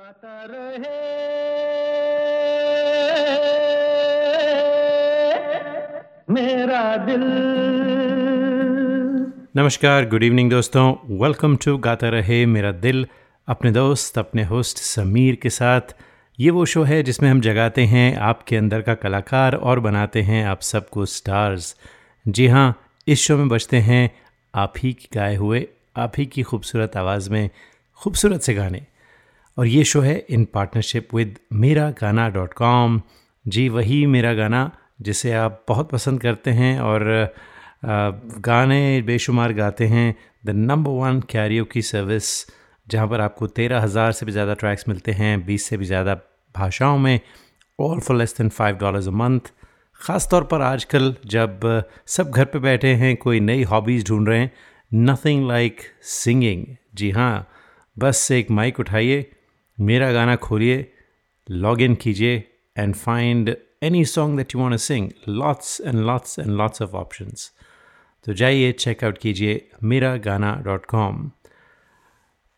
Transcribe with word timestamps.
गाता 0.00 0.46
रहे। 0.50 0.90
मेरा 6.30 6.96
दिल। 6.96 7.24
नमस्कार 9.56 10.08
गुड 10.08 10.22
इवनिंग 10.22 10.50
दोस्तों। 10.50 10.94
वेलकम 11.24 11.56
टू 11.56 11.76
गाता 11.78 12.08
रहे 12.08 12.46
मेरा 12.46 12.72
दिल। 12.72 13.06
अपने 13.48 13.72
दोस्त, 13.72 14.18
अपने 14.18 14.44
होस्ट 14.44 14.78
समीर 14.78 15.34
के 15.34 15.50
साथ। 15.50 15.80
ये 16.40 16.50
वो 16.50 16.64
शो 16.64 16.82
है 16.82 17.02
जिसमें 17.02 17.30
हम 17.30 17.40
जगाते 17.40 17.84
हैं 17.84 18.16
आपके 18.16 18.56
अंदर 18.56 18.82
का 18.82 18.94
कलाकार 18.94 19.54
और 19.54 19.80
बनाते 19.80 20.22
हैं 20.22 20.46
आप 20.46 20.60
सबको 20.60 21.06
स्टार्स 21.06 21.76
जी 22.28 22.46
हाँ 22.46 22.82
इस 23.08 23.20
शो 23.20 23.36
में 23.36 23.48
बजते 23.48 23.76
हैं 23.76 24.10
आप 24.54 24.74
ही 24.78 24.92
की 24.92 25.08
गाए 25.14 25.36
हुए, 25.36 25.66
आप 25.96 26.12
ही 26.18 26.26
की 26.26 26.42
खूबसूरत 26.42 26.96
आवाज़ 26.96 27.30
में 27.30 27.50
खूबसूरत 27.94 28.40
से 28.40 28.54
गाने। 28.54 28.86
और 29.60 29.66
ये 29.66 29.82
शो 29.84 30.00
है 30.00 30.14
इन 30.30 30.44
पार्टनरशिप 30.54 31.08
विद 31.14 31.38
मेरा 31.52 31.88
गाना 32.00 32.28
डॉट 32.28 32.52
कॉम 32.52 33.00
जी, 33.44 33.68
वही 33.68 34.04
मेरा 34.06 34.32
गाना, 34.34 34.70
जिसे 35.02 35.32
आप 35.32 35.64
बहुत 35.68 35.90
पसंद 35.90 36.20
करते 36.20 36.50
हैं 36.50 36.78
और 36.80 37.02
गाने 38.40 39.02
बेशुमार 39.02 39.52
गाते 39.52 39.86
हैं। 39.86 40.14
द 40.46 40.50
नंबर 40.50 40.90
वन 41.00 41.20
कैरियो 41.30 41.64
की 41.64 41.82
सर्विस 41.82 42.30
जहाँ 42.86 43.08
पर 43.08 43.20
आपको 43.20 43.46
तेरह 43.48 43.80
हज़ार 43.80 44.12
से 44.12 44.26
भी 44.26 44.32
ज़्यादा 44.32 44.54
ट्रैक्स 44.54 44.88
मिलते 44.88 45.12
हैं, 45.12 45.44
बीस 45.46 45.64
से 45.64 45.76
भी 45.76 45.84
ज़्यादा 45.84 46.14
भाषाओं 46.54 46.98
में 46.98 47.20
all 47.78 48.00
for 48.00 48.16
less 48.16 48.34
than 48.38 48.48
five 48.50 48.76
dollars 48.76 49.08
a 49.08 49.12
month 49.12 49.52
ख़ास 50.00 50.28
तौर 50.30 50.44
पर 50.44 50.62
आजकल 50.62 51.14
जब 51.26 51.60
सब 52.06 52.30
घर 52.30 52.44
पे 52.44 52.58
बैठे 52.58 52.94
हैं, 52.94 53.16
कोई 53.16 53.40
नई 53.40 53.62
हॉबीज़ 53.64 54.04
ढूंढ 54.06 54.28
रहे 54.28 54.38
हैं 54.38 54.52
नथिंग 54.92 55.46
लाइक 55.48 55.80
सिंगिंग 56.12 56.64
जी 56.94 57.10
हाँ 57.10 57.46
बस 57.96 58.30
एक 58.32 58.50
माइक 58.50 58.80
उठाइए 58.80 59.30
मेरा 59.80 60.12
गाना 60.12 60.36
खोलिए 60.36 60.92
लॉग 61.50 61.82
इन 61.82 61.94
कीजिए 61.94 62.36
and 62.78 62.94
find 62.94 63.56
any 63.82 64.04
song 64.04 64.36
that 64.36 64.54
you 64.54 64.60
want 64.60 64.72
to 64.72 64.78
sing 64.78 65.10
lots 65.28 65.80
and 65.80 65.94
lots 65.94 66.38
and 66.38 66.48
lots 66.48 66.82
of 66.82 66.90
options 66.90 67.52
तो 68.24 68.32
जाइए 68.32 68.72
चेकआउट 68.72 69.18
कीजिए 69.18 69.68
मेरा 69.82 70.16
गाना 70.16 70.54
डॉट 70.64 70.86
कॉम 70.86 71.30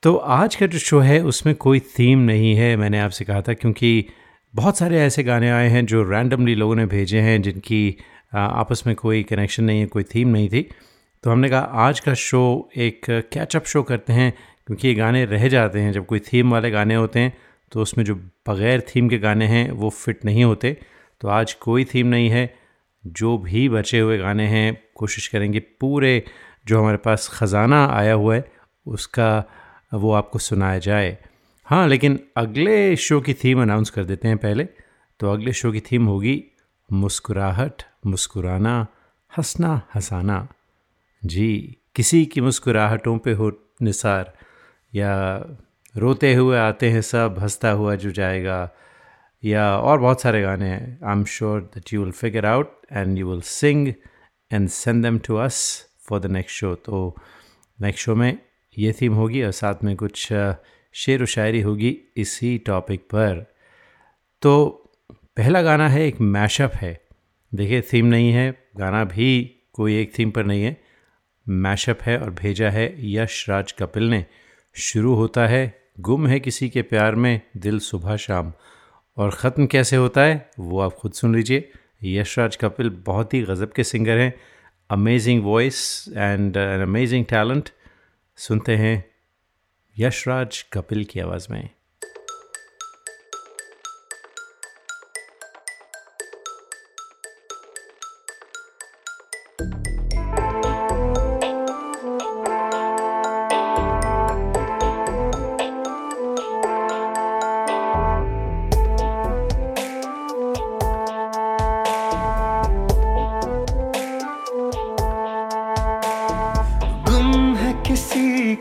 तो 0.02 0.14
आज 0.14 0.54
का 0.54 0.66
जो 0.66 0.78
शो 0.78 0.98
है, 0.98 1.20
उसमें 1.22 1.54
कोई 1.54 1.80
थीम 1.80 2.18
नहीं 2.18 2.54
है, 2.54 2.76
मैंने 2.76 3.00
आपसे 3.00 3.24
कहा 3.24 3.42
था, 3.42 3.52
क्योंकि 3.52 4.06
बहुत 4.54 4.78
सारे 4.78 5.00
ऐसे 5.00 5.22
गाने 5.22 5.50
आए 5.50 5.68
हैं 5.68 5.86
जो 5.86 6.02
रैंडमली 6.02 6.54
लोगों 6.54 6.76
ने 6.76 6.86
भेजे 6.86 7.20
हैं, 7.20 7.42
जिनकी 7.42 7.96
आपस 8.34 8.82
में 8.86 8.96
कोई 8.96 9.22
कनेक्शन 9.22 9.64
नहीं 9.64 9.80
है, 9.80 9.86
कोई 9.86 10.02
थीम 10.02 10.28
नहीं 10.28 10.48
थी। 10.48 10.68
तो 11.22 11.30
हमने 11.30 11.48
कहा, 11.48 11.60
आज 11.60 12.00
का 12.00 12.14
शो 12.14 12.70
एक 12.76 13.00
कैचअप 13.10 13.64
शो 13.64 13.82
करते 13.82 14.12
हैं 14.12 14.32
क्योंकि 14.72 14.88
ये 14.88 14.94
गाने 14.94 15.24
रह 15.24 15.48
जाते 15.48 15.80
हैं। 15.80 15.92
जब 15.92 16.04
कोई 16.06 16.20
थीम 16.20 16.50
वाले 16.50 16.70
गाने 16.70 16.94
होते 16.94 17.20
हैं 17.20 17.32
तो 17.72 17.80
उसमें 17.82 18.04
जो 18.04 18.14
बग़ैर 18.48 18.80
थीम 18.80 19.08
के 19.08 19.18
गाने 19.18 19.46
हैं, 19.46 19.70
वो 19.70 19.90
फिट 19.90 20.24
नहीं 20.24 20.44
होते। 20.44 20.76
तो 21.20 21.28
आज 21.28 21.52
कोई 21.52 21.84
थीम 21.84 22.06
नहीं 22.06 22.28
है। 22.30 22.54
जो 23.04 23.36
भी 23.38 23.68
बचे 23.68 23.98
हुए 24.00 24.18
गाने 24.18 24.46
हैं, 24.46 24.82
कोशिश 24.94 25.28
करेंगे 25.28 25.60
पूरे 25.80 26.24
जो 26.66 26.78
हमारे 26.80 26.96
पास 26.96 27.28
ख़जाना 27.32 27.84
आया 27.86 28.14
हुआ 28.14 28.34
है, 28.34 28.44
उसका 28.86 29.44
वो 29.94 30.12
आपको 30.12 30.38
सुनाया 30.38 30.78
जाए। 30.78 31.16
हाँ 31.66 31.86
लेकिन 31.88 32.18
अगले 32.36 32.96
शो 32.96 33.20
की 33.20 33.34
थीम 33.34 33.62
अनाउंस 33.62 33.90
कर 33.90 34.04
देते 34.04 34.28
हैं 34.28 34.38
पहले। 34.38 34.68
तो 35.20 35.32
अगले 35.32 35.52
शो 35.52 35.72
की 35.72 35.80
थीम 35.80 36.06
होगी 36.06 36.44
मुस्कुराहट, 36.92 37.82
मुस्कुराना, 38.06 38.86
हंसना, 39.30 39.80
हंसाना। 39.94 40.48
जी, 41.24 41.76
किसी 41.94 42.24
की 42.26 42.40
मुस्कुराहटों 42.40 43.18
पे 43.18 43.32
हो 43.32 43.52
निसार। 43.82 44.32
या 44.92 45.14
रोते 45.94 46.34
हुए 46.34 46.58
आते 46.58 46.90
हैं 46.90 47.00
सब, 47.02 47.36
हंसता 47.38 47.70
हुआ 47.70 47.94
जो 47.94 48.10
जाएगा, 48.10 48.70
या 49.42 49.64
और 49.78 49.98
बहुत 50.00 50.20
सारे 50.20 50.42
गाने 50.42 50.68
हैं। 50.68 50.98
I 51.04 51.12
am 51.12 51.24
sure 51.24 51.60
that 51.74 51.92
you 51.92 52.02
will 52.02 52.12
figure 52.12 52.46
out 52.46 52.80
and 52.92 53.18
you 53.18 53.30
will 53.30 53.40
sing 53.42 53.88
and 54.50 54.68
send 54.68 55.02
them 55.02 55.18
to 55.18 55.36
us 55.36 55.58
for 56.08 56.20
the 56.20 56.26
next 56.26 56.58
show 56.58 56.74
तो 56.74 57.14
नेक्स्ट 57.78 58.04
शो 58.04 58.14
में 58.14 58.38
ये 58.76 58.92
थीम 58.92 59.14
होगी 59.14 59.42
और 59.42 59.50
साथ 59.52 59.84
में 59.84 59.94
कुछ 59.96 60.28
शेर 60.94 61.22
व 61.22 61.26
शायरी 61.26 61.60
होगी 61.60 61.96
इसी 62.16 62.56
टॉपिक 62.58 63.00
पर। 63.04 63.44
तो 64.42 64.52
पहला 65.36 65.62
गाना 65.62 65.88
है, 65.88 66.06
एक 66.06 66.20
मैशअप 66.20 66.72
है। 66.74 67.00
देखिए 67.52 67.80
थीम 67.82 68.06
नहीं 68.06 68.32
है, 68.32 68.54
गाना 68.76 69.04
भी 69.04 69.28
कोई 69.72 70.00
एक 70.00 70.18
थीम 70.18 70.30
पर 70.30 70.44
नहीं 70.44 70.62
है। 70.64 70.76
मैशअप 71.46 72.02
है 72.02 72.18
और 72.18 72.30
भेजा 72.32 72.70
है 72.70 72.94
यश 73.12 73.48
राज 73.48 73.72
कपिल 73.72 74.08
ने। 74.10 74.24
शुरू 74.76 75.14
होता 75.14 75.46
है, 75.46 75.88
गुम 76.00 76.26
है 76.26 76.40
किसी 76.40 76.68
के 76.68 76.82
प्यार 76.82 77.14
में 77.14 77.40
दिल 77.56 77.78
सुबह 77.78 78.16
शाम। 78.16 78.52
और 79.16 79.30
ख़त्म 79.30 79.66
कैसे 79.66 79.96
होता 79.96 80.20
है, 80.20 80.50
वो 80.58 80.80
आप 80.80 80.92
खुद 80.92 81.12
सुन 81.12 81.34
लीजिए। 81.34 81.72
यशराज 82.04 82.56
कपिल 82.56 82.90
बहुत 82.90 83.34
ही 83.34 83.42
गज़ब 83.42 83.72
के 83.72 83.84
सिंगर 83.84 84.18
हैं। 84.18 84.34
Amazing 84.90 85.44
voice 85.44 86.04
and 86.16 86.56
an 86.56 86.80
amazing 86.80 87.24
talent 87.24 87.70
सुनते 88.36 88.76
हैं 88.76 89.04
यशराज 89.98 90.62
कपिल 90.62 91.04
की 91.04 91.20
आवाज़ 91.20 91.48
में। 91.50 91.68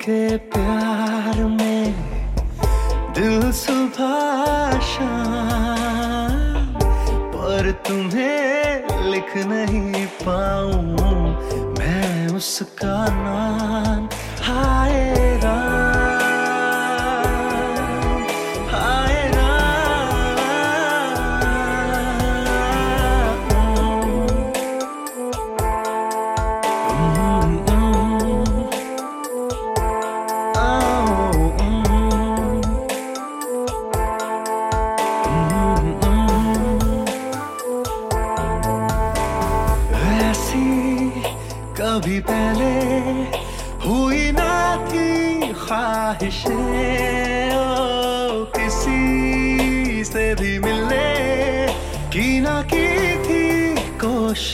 के 0.04 0.38
प्यार 0.54 1.44
में 1.58 1.94
दिल 3.18 3.52
सुधार 3.62 4.31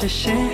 shame. 0.08 0.47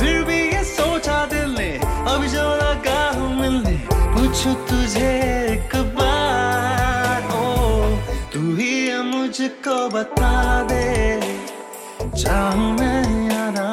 फिर 0.00 0.22
भी 0.24 0.38
ये 0.54 0.62
सोचा 0.64 1.16
दिल 1.26 1.50
ने, 1.58 1.68
अब 2.12 2.24
जो 2.26 2.44
लगा 2.62 3.02
हूँ 3.16 3.28
मिलने, 3.40 3.76
पूछू 3.90 4.50
तुझे 4.70 5.12
बार। 5.96 7.28
ओ, 7.32 7.44
तू 8.32 8.40
ही 8.56 8.72
मुझको 9.04 9.76
बता 9.88 10.32
दे, 10.62 10.86
चाहूँ 12.16 12.70
मैं 12.78 13.04
आना 13.36 13.68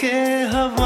उसके 0.00 0.48
हवाले 0.52 0.79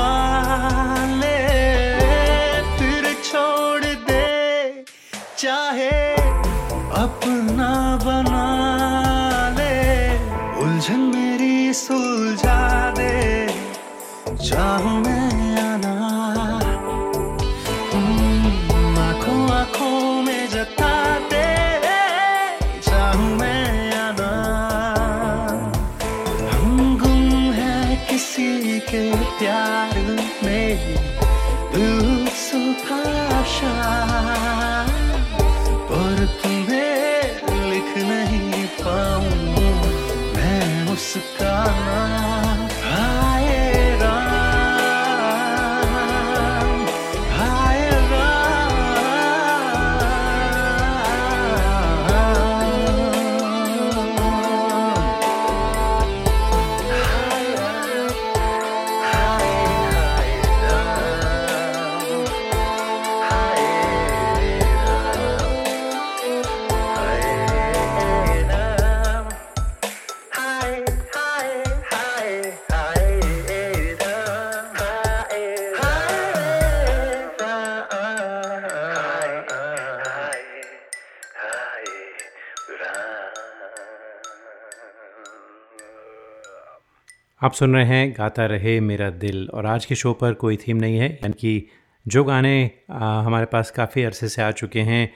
आप 87.44 87.52
सुन 87.52 87.75
रहे 87.76 87.85
हैं 87.85 88.12
गाता 88.12 88.44
रहे 88.46 88.79
मेरा 88.81 89.08
दिल 89.11 89.49
और 89.55 89.67
आज 89.67 89.87
के 89.87 89.94
शो 89.94 90.12
पर 90.12 90.35
कोई 90.35 90.56
थीम 90.56 90.76
नहीं 90.76 90.99
है, 90.99 91.08
यानी 91.08 91.32
कि 91.32 91.69
जो 92.06 92.23
गाने 92.25 92.70
हमारे 92.91 93.46
पास 93.46 93.70
काफ़ी 93.70 94.02
अरसे 94.02 94.29
से 94.29 94.43
आ 94.43 94.50
चुके 94.50 94.81
हैं, 94.81 95.11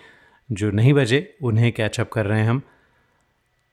जो 0.52 0.70
नहीं 0.70 0.92
बजे, 0.94 1.36
उन्हें 1.42 1.70
कैचअप 1.72 2.10
कर 2.12 2.26
रहे 2.26 2.40
हैं 2.40 2.48
हम। 2.48 2.60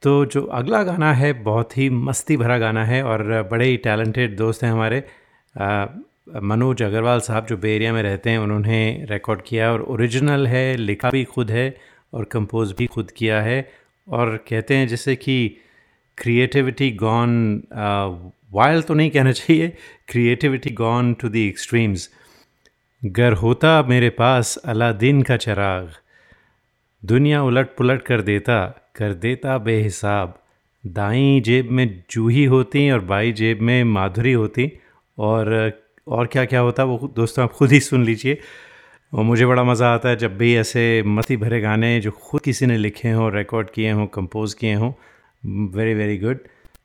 तो 0.03 0.25
जो 0.25 0.41
अगला 0.41 0.81
गाना 0.83 1.11
है, 1.13 1.33
बहुत 1.33 1.77
ही 1.77 1.89
मस्ती 1.89 2.37
भरा 2.37 2.57
गाना 2.57 2.85
है 2.85 3.03
और 3.03 3.23
बड़े 3.51 3.65
ही 3.65 3.77
टैलेंटेड 3.77 4.37
दोस्त 4.37 4.63
हैं 4.63 4.71
हमारे। 4.71 5.03
मनोज 6.43 6.83
अग्रवाल 6.83 7.19
साहब 7.19 7.45
जो 7.45 7.57
बे 7.57 7.75
एरिया 7.75 7.93
में 7.93 8.01
रहते 8.03 8.29
हैं, 8.29 8.37
उन्होंने 8.37 9.05
रिकॉर्ड 9.11 9.41
किया 9.47 9.71
और 9.71 9.81
ओरिजिनल 9.81 10.47
है, 10.47 10.75
लिखा 10.77 11.09
भी 11.09 11.23
खुद 11.25 11.51
है 11.51 11.75
और 12.13 12.23
कंपोज 12.23 12.73
भी 12.77 12.85
खुद 12.87 13.11
किया 13.11 13.41
है 13.41 13.69
और 14.07 14.35
कहते 14.49 14.75
हैं 14.75 14.87
जैसे 14.87 15.15
कि 15.15 15.57
क्रिएटिविटी 16.17 16.89
गॉन 16.91 17.31
वाइल्ड 18.53 18.85
तो 18.85 18.93
नहीं 18.93 19.09
कहना 19.11 19.31
चाहिए 19.31 19.67
creativity 20.09 20.69
gone 20.73 21.13
to 21.13 21.29
the 21.29 21.35
extremes 21.35 22.09
गर 23.01 23.33
होता 23.33 23.81
मेरे 23.83 24.09
पास 24.09 24.55
अलादीन 24.65 25.21
का 25.21 25.37
चराग। 25.37 25.89
दुनिया 27.03 27.41
उलट 27.43 27.75
पुलट 27.77 28.01
कर 28.01 28.21
देता 28.21 28.59
कर 28.95 29.13
देता 29.15 29.57
बेहिसाब। 29.57 30.33
दाई 30.83 31.41
जेब 31.45 31.69
में 31.71 32.03
जूही 32.11 32.43
होती 32.45 32.89
और 32.91 32.99
बाई 33.05 33.31
जेब 33.33 33.61
में 33.61 33.83
माधुरी 33.83 34.33
होती। 34.33 34.71
और 35.17 35.71
और 36.07 36.27
क्या 36.27 36.45
क्या 36.45 36.59
होता 36.59 36.83
वो 36.83 37.11
दोस्तों 37.15 37.43
आप 37.43 37.51
खुद 37.51 37.71
ही 37.71 37.79
सुन 37.79 38.03
लीजिए। 38.05 38.37
और 39.13 39.23
मुझे 39.23 39.45
बड़ा 39.45 39.63
मज़ा 39.63 39.93
आता 39.93 40.09
है 40.09 40.15
जब 40.15 40.37
भी 40.37 40.55
ऐसे 40.57 41.03
मस्ती 41.07 41.37
भरे 41.37 41.59
गाने 41.61 41.99
जो 42.01 42.11
खुद 42.11 42.41
किसी 42.41 42.65
ने 42.65 42.77
लिखे 42.77 43.11
हों 43.11 43.31
रिकॉर्ड 43.33 43.69
किए 43.69 43.91
हों 43.91 44.07
कंपोज 44.07 44.53
किए 44.53 44.73
हों 44.73 44.91
वेरी 45.45 45.93
वेरी 45.93 46.17
गुड 46.17 46.37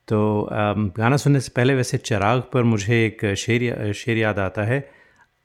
तो 0.09 0.49
गाना 0.97 1.17
सुनने 1.17 1.41
से 1.41 1.53
पहले 1.57 1.75
वैसे 1.75 1.99
चिराग 1.99 2.43
पर 2.53 2.63
मुझे 2.63 3.05
एक 3.07 3.25
शेर 3.35 3.93
शेर 3.93 4.19
याद 4.19 4.39
आता 4.39 4.63
है। 4.63 4.79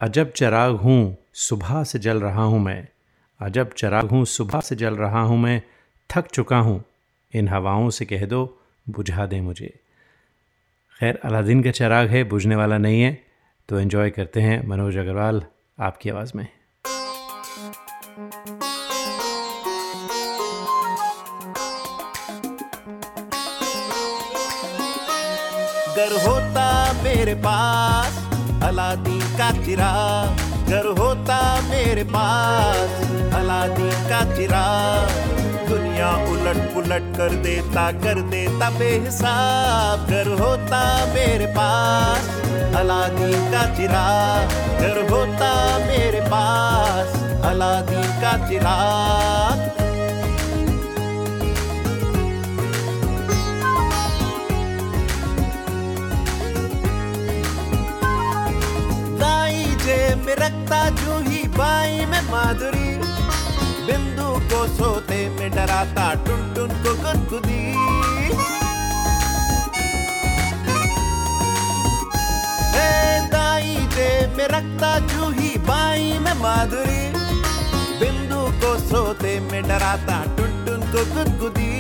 अजब 0.01 0.31
चिराग 0.31 0.75
हूँ, 0.75 1.15
सुबह 1.33 1.83
से 1.83 1.99
जल 1.99 2.21
रहा 2.21 2.43
हूँ 2.43 2.59
मैं। 2.59 2.87
अजब 3.39 3.71
चिराग 3.77 4.09
हूँ, 4.09 4.25
सुबह 4.25 4.59
से 4.59 4.75
जल 4.75 4.95
रहा 4.95 5.21
हूँ 5.21 5.37
मैं। 5.37 5.61
थक 6.09 6.27
चुका 6.27 6.57
हूँ, 6.57 6.83
इन 7.33 7.47
हवाओं 7.47 7.89
से 7.89 8.05
कह 8.05 8.25
दो, 8.25 8.45
बुझा 8.87 9.25
दे 9.25 9.41
मुझे। 9.41 9.73
खैर, 10.99 11.19
अलादीन 11.23 11.63
का 11.63 11.71
चिराग 11.71 12.09
है, 12.09 12.23
बुझने 12.23 12.55
वाला 12.55 12.77
नहीं 12.77 13.01
है। 13.01 13.17
तो 13.69 13.79
एंजॉय 13.79 14.09
करते 14.09 14.41
हैं, 14.41 14.65
मनोज 14.67 14.97
अग्रवाल, 14.97 15.43
आपकी 15.79 16.09
आवाज़ 16.09 16.31
में। 16.35 16.47
मेरे 27.15 27.33
पास, 27.43 28.15
अलादीन 28.63 29.21
का 29.37 29.49
चिराग 29.65 30.41
गर 30.69 30.87
होता 30.99 31.37
मेरे 31.61 32.03
पास 32.11 32.89
अलादी 33.35 33.89
का 34.09 34.19
चिराग 34.35 35.13
दुनिया 35.69 36.09
उलट 36.31 36.57
पुलट 36.73 37.05
कर 37.17 37.35
देता 37.43 37.85
कर 38.03 38.21
देता 38.31 38.69
बेहिसाब। 38.79 40.05
गर 40.09 40.27
होता 40.41 40.81
मेरे 41.13 41.47
पास 41.55 42.23
अलादी 42.81 43.31
का 43.51 43.63
चिराग 43.75 44.55
गर 44.81 44.97
होता 45.11 45.51
मेरे 45.87 46.21
पास 46.27 47.15
अलादी 47.51 48.03
का 48.21 48.33
चिराग 48.49 49.54
जेब 59.85 60.21
में 60.25 60.35
रखता 60.35 60.77
जो 60.99 61.17
ही 61.25 61.41
बाई 61.57 62.05
में 62.05 62.21
माधुरी। 62.21 62.91
बिंदु 63.87 64.29
को 64.51 64.61
सोते 64.67 65.17
में 65.29 65.49
डराता 65.51 66.07
टुन 66.25 66.41
टुन 66.55 66.71
को 66.83 66.93
गुदगुदी। 67.03 67.63
दाई 73.33 73.75
जेब 73.95 74.35
में 74.37 74.47
रखता 74.47 74.91
जू 75.05 75.29
ही 75.31 75.51
बाई 75.69 76.17
में 76.19 76.33
माधुरी। 76.41 77.03
बिंदु 77.99 78.41
को 78.61 78.77
सोते 78.79 79.39
में 79.41 79.61
डराता 79.63 80.17
टुन 80.37 80.51
टुन 80.65 80.81
को 80.91 81.05
गुदगुदी। 81.13 81.73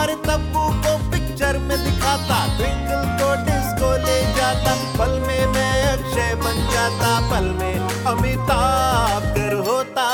अरे 0.00 0.16
तब्बू 0.26 0.64
को 0.84 0.96
पिक्चर 1.10 1.58
में 1.58 1.78
दिखाता 1.84 2.38
ट्विंकल 2.56 3.04
को 3.20 3.28
डिस 3.44 3.65
डिस्को 3.76 3.90
ले 4.04 4.20
जाता, 4.36 4.74
पल 4.98 5.12
में 5.26 5.46
मैं 5.52 5.74
अक्षय 5.86 6.34
बन 6.34 6.56
जाता, 6.72 7.08
पल 7.30 7.44
में 7.58 7.76
अमिताभ 8.06 9.22
घर 9.36 9.54
होता 9.68 10.06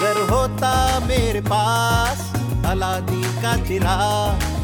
घर 0.00 0.20
होता 0.30 0.72
मेरे 1.06 1.40
पास, 1.40 2.32
अलादी 2.66 3.22
का 3.42 3.56
चिरा 3.66 3.96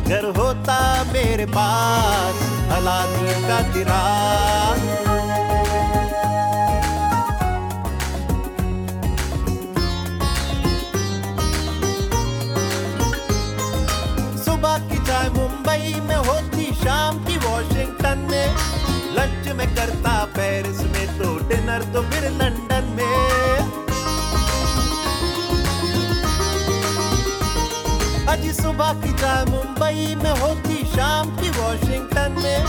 घर 0.09 0.25
होता 0.37 0.79
मेरे 1.13 1.47
पास 1.47 2.49
अलादीन 2.77 3.49
का 3.49 3.61
चिरा। 3.73 4.01
में 19.61 19.75
करता 19.77 20.13
पेरिस 20.25 20.81
में 20.81 21.07
तो 21.19 21.49
डिनर 21.49 21.83
तो 21.95 22.03
फिर 22.03 22.25
लंदन 22.31 22.85
में। 22.97 23.59
अजी 28.27 28.53
सुबह 28.53 28.93
की 28.93 29.13
चाय 29.13 29.45
मुंबई 29.45 30.15
में 30.15 30.41
होती, 30.41 30.77
शाम 30.87 31.37
की 31.37 31.51
वॉशिंगटन 31.51 32.41
में। 32.43 32.65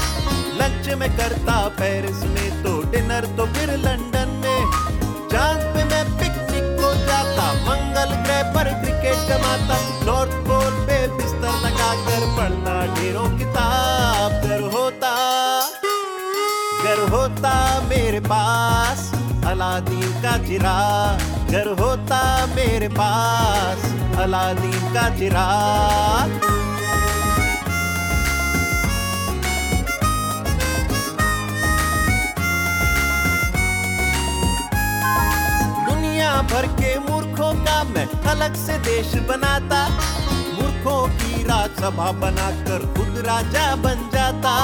लंच 0.59 0.89
में 0.95 1.09
करता 1.17 1.67
पेरिस 1.79 2.23
में 2.23 2.63
तो 2.63 2.91
डिनर 2.91 3.25
तो 3.37 3.45
फिर 3.45 3.71
लंदन 3.77 4.35
में। 4.43 4.61
चाँद 5.31 5.63
पे 5.73 5.83
मैं 5.83 6.05
पिकनिक 6.19 6.67
को 6.81 6.93
जाता, 7.07 7.53
मंगल 7.69 8.15
ग्रह 8.25 8.43
पर 8.51 8.73
क्रिकेट 8.81 9.27
जमाता। 9.29 9.79
नॉर्थ 10.05 10.31
पोल 10.31 10.85
पे 10.87 11.07
बिस्तर 11.07 11.55
लगाकर 11.65 12.27
पढ़ना, 12.37 12.95
ढेरों 12.95 13.29
किताब। 13.37 14.41
घर 14.41 14.61
घर 14.61 14.90
होता 17.11 17.53
मेरे 17.81 18.19
पास, 18.19 18.99
अलादीन 19.45 20.11
का 20.21 20.37
चिरा, 20.47 20.75
घर 21.49 21.67
होता 21.79 22.21
मेरे 22.55 22.87
पास, 22.89 23.83
अलादीन 24.17 24.93
का 24.93 25.03
चिरा। 25.17 25.47
दुनिया 35.87 36.31
भर 36.43 36.67
के 36.79 36.97
मूर्खों 36.99 37.53
का 37.65 37.83
मैं 37.83 38.05
अलग 38.31 38.55
से 38.55 38.77
देश 38.87 39.13
बनाता, 39.29 39.87
मूर्खों 40.53 41.01
की 41.17 41.43
राजसभा 41.43 42.11
बनाकर 42.21 42.87
खुद 42.95 43.23
राजा 43.27 43.75
बन 43.75 44.09
जाता। 44.13 44.55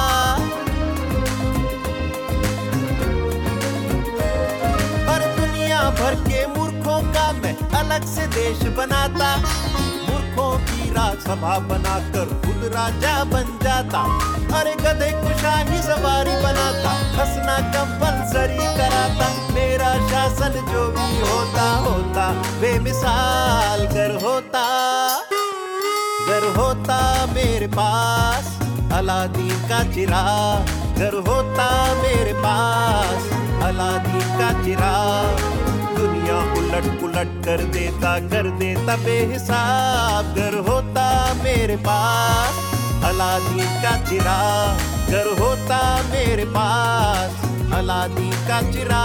भर 5.97 6.15
के 6.15 6.47
मूर्खों 6.47 7.13
का 7.13 7.31
मैं 7.31 7.57
अलग 7.79 8.05
से 8.05 8.27
देश 8.27 8.63
बनाता। 8.63 9.35
मूर्खों 9.37 10.59
की 10.59 10.89
राजसभा 10.89 11.59
बनाकर 11.59 12.25
खुद 12.45 12.71
राजा 12.75 13.23
बन 13.23 13.59
जाता। 13.63 14.01
अरे 14.59 14.75
गधे 14.75 15.11
को 15.11 15.39
शाही 15.39 15.81
सवारी 15.81 16.31
बनाता, 16.31 16.89
हंसना 16.89 17.57
कंपलसरी 17.59 18.57
कराता। 18.57 19.53
मेरा 19.53 19.93
शासन 20.09 20.53
जो 20.71 20.87
भी 20.91 21.19
होता 21.19 21.69
होता, 21.69 22.29
बेमिसाल 22.61 23.87
कर 23.87 24.19
होता। 24.23 24.65
घर 26.27 26.53
होता 26.57 27.25
मेरे 27.25 27.67
पास, 27.67 28.59
अलादीन 28.93 29.69
का 29.69 29.83
चिरा। 29.83 30.23
घर 30.95 31.13
होता 31.13 31.95
मेरे 31.95 32.33
पास, 32.33 33.31
अलादीन 33.63 34.39
का 34.39 34.63
चिरा। 34.63 35.56
दुनिया 36.27 36.53
उलट 36.53 36.87
पुलट 36.99 37.29
कर 37.45 37.61
देता 37.73 38.09
कर 38.29 38.49
देता 38.59 38.95
बेहिसाब। 38.95 40.35
घर 40.35 40.55
होता 40.67 41.07
मेरे 41.33 41.75
पास, 41.77 42.57
अलादीन 43.05 43.69
का 43.83 43.93
चिरा 44.03 44.39
घर 45.07 45.27
होता 45.39 45.79
मेरे 46.03 46.45
पास, 46.45 47.45
अलादीन 47.73 48.33
का 48.47 48.59
चिरा 48.71 49.03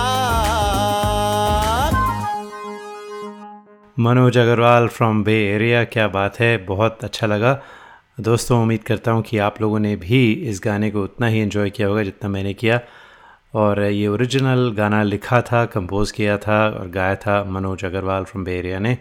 Manoj 3.98 4.38
Agarwal 4.38 4.88
from 4.88 5.22
Bay 5.24 5.34
Area 5.46 5.84
क्या 5.84 6.08
बात 6.08 6.40
है? 6.40 6.56
बहुत 6.66 7.04
अच्छा 7.04 7.26
लगा। 7.26 7.52
दोस्तों, 8.20 8.60
उम्मीद 8.62 8.82
करता 8.82 9.10
हूँ 9.10 9.22
कि 9.22 9.38
आप 9.38 9.60
लोगों 9.60 9.78
ने 9.78 9.94
भी 9.96 10.32
इस 10.50 10.60
गाने 10.64 10.90
को 10.90 11.02
उतना 11.02 11.26
ही 11.26 11.42
इन्जॉय 11.42 11.70
किया 11.70 11.88
होगा 11.88 12.02
जितना 12.02 12.30
मैंने 12.30 12.54
किया। 12.54 12.80
और 13.54 13.82
ये 13.82 14.06
ओरिजिनल 14.08 14.70
गाना 14.76 15.02
लिखा 15.02 15.40
था 15.40 15.64
कंपोज़ 15.64 16.12
किया 16.12 16.38
था 16.38 16.68
और 16.68 16.88
गाया 16.88 17.16
था 17.16 17.44
मनोज 17.44 17.84
अग्रवाल 17.84 18.24
फ्रॉम 18.24 18.44
बेरिया 18.44 18.78
ने। 18.78 18.98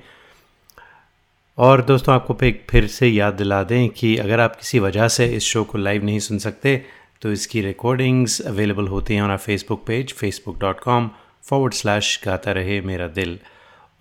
और 1.57 1.81
दोस्तों, 1.81 2.15
आपको 2.15 2.33
फिर 2.69 2.87
से 2.87 3.07
याद 3.07 3.33
दिला 3.33 3.63
दें 3.63 3.89
कि 3.89 4.17
अगर 4.17 4.39
आप 4.39 4.55
किसी 4.55 4.79
वजह 4.79 5.07
से 5.07 5.25
इस 5.25 5.43
शो 5.43 5.63
को 5.63 5.77
लाइव 5.77 6.03
नहीं 6.03 6.19
सुन 6.19 6.37
सकते 6.37 6.85
तो 7.21 7.31
इसकी 7.31 7.61
रिकॉर्डिंग्स 7.61 8.41
अवेलेबल 8.41 8.87
होती 8.87 9.13
हैं 9.13 9.21
हमारा 9.21 9.37
Facebook 9.37 9.83
page 9.87 10.13
Facebook 10.13 10.59
dot 10.59 10.79
com 10.79 11.09
forward 11.43 11.73
slash 11.73 12.21
Gaata 12.25 12.51
Rahe 12.51 12.81
Mera 12.81 13.07
दिल। 13.07 13.39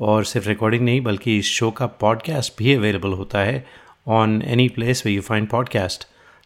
और 0.01 0.25
सिर्फ़ 0.25 0.49
रिकॉर्डिंग 0.49 0.83
नहीं, 0.83 1.01
बल्कि 1.01 1.39
इस 1.39 1.47
शो 1.47 1.71
का 1.71 1.87
पॉडकास्ट 1.87 2.53
भी 2.59 2.75
अवेलेबल 2.75 3.13
होता 3.13 3.39
है 3.39 3.67
on 4.09 4.43
any 4.43 4.69
place 4.69 5.03
way 5.07 5.13
you 5.13 5.23
find 5.23 5.49
podcast 5.49 6.05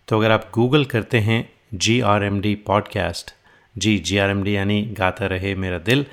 तो 0.09 0.19
अगर 0.19 0.31
आप 0.31 0.51
गूगल 0.55 0.85
करते 0.85 1.19
हैं 1.19 1.53
G 1.75 2.01
R 2.01 2.25
M 2.25 2.41
D 2.41 2.55
podcast 2.55 3.44
G 3.79 3.99
G 3.99 4.19
R 4.19 4.31
M 4.31 4.43
D 4.43 4.57
यानी 4.57 4.83
Gaata 4.99 5.27
Rahe 5.27 5.55
Mera 5.55 5.79
Dil. 5.79 6.07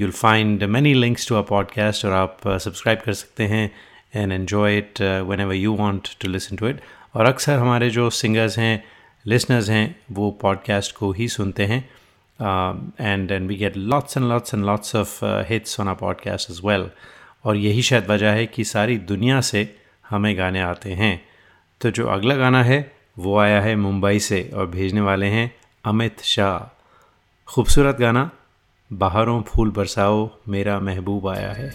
You'll 0.00 0.16
find 0.16 0.62
many 0.64 0.94
links 0.94 1.28
to 1.28 1.34
our 1.34 1.48
podcast 1.48 2.04
और 2.04 2.12
आप 2.12 2.38
सब्सक्राइब 2.46 2.98
कर 2.98 3.12
सकते 3.12 3.44
हैं 3.44 3.70
and 4.14 4.32
enjoy 4.32 4.78
it 4.78 5.00
whenever 5.40 5.54
you 5.54 5.74
want 5.74 6.08
to 6.20 6.28
listen 6.28 6.56
to 6.56 6.68
it 6.68 6.80
और 7.14 7.26
अक्सर 7.26 7.58
हमारे 7.58 7.90
जो 7.90 8.10
सिंगर्स 8.10 8.58
हैं 8.58 8.84
लिसनर्स 9.26 9.70
हैं, 9.70 9.96
वो 10.12 10.30
पॉडकास्ट 10.30 10.96
को 10.96 11.12
ही 11.12 11.28
सुनते 11.28 11.64
हैं। 11.64 11.80
And 13.00 13.30
and 13.30 13.48
we 13.48 13.56
get 13.56 13.76
lots 13.76 14.16
and 14.16 14.26
lots 14.26 14.54
and 14.54 14.64
lots 14.64 14.96
of 14.96 15.20
hits 15.24 15.80
on 15.80 15.88
our 15.88 15.94
podcast 15.94 16.50
is 16.50 16.60
well 16.64 16.90
और 17.44 17.56
यही 17.56 17.82
शायद 17.82 18.06
वजह 18.06 18.30
है 18.30 18.46
कि 18.46 18.64
सारी 18.64 18.98
दुनिया 18.98 19.40
से 19.40 19.76
हमें 20.08 20.38
गाने 20.38 20.60
आते 20.60 20.92
हैं। 20.92 21.24
तो 21.80 21.90
जो 21.90 22.06
अगला 22.06 22.34
गाना 22.34 22.62
है, 22.64 22.92
वो 23.18 23.38
आया 23.38 23.60
है 23.60 23.76
मुंबई 23.76 24.18
से 24.18 24.50
और 24.54 24.66
भेजने 24.66 25.00
वाले 25.00 25.26
हैं 25.26 25.54
अमित 25.84 26.20
शाह। 26.20 26.76
खूबसूरत 27.50 27.96
गाना, 28.00 28.30
बाहरों 28.92 29.42
फूल 29.42 29.70
बरसाओ, 29.70 30.30
मेरा 30.48 30.78
महबूब 30.80 31.28
आया 31.28 31.52
है। 31.52 31.70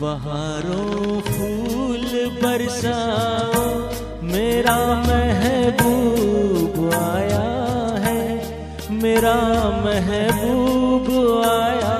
बहारों 0.00 1.20
फूल 1.20 2.26
बरसाओ, 2.42 3.66
मेरा 4.22 4.76
महबूब 5.06 6.92
आया 6.94 7.27
मेरा 9.02 9.34
महबूब 9.84 11.06
आया। 11.44 11.97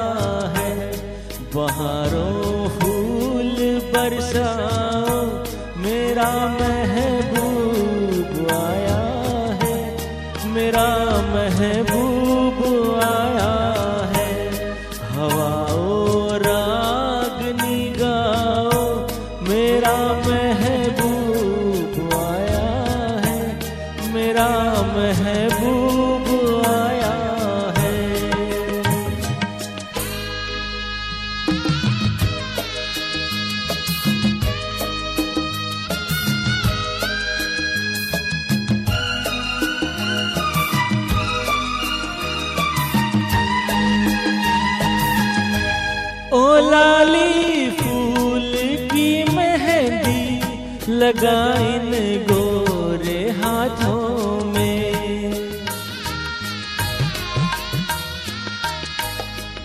लगा 51.09 51.43
इन 51.65 51.93
गोरे 52.23 53.21
हाथों 53.31 54.45
में। 54.45 55.33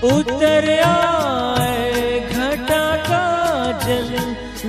उतर 0.04 0.68
आए 0.86 2.20
घटा 2.20 2.86
का 3.10 3.26
जल 3.86 4.10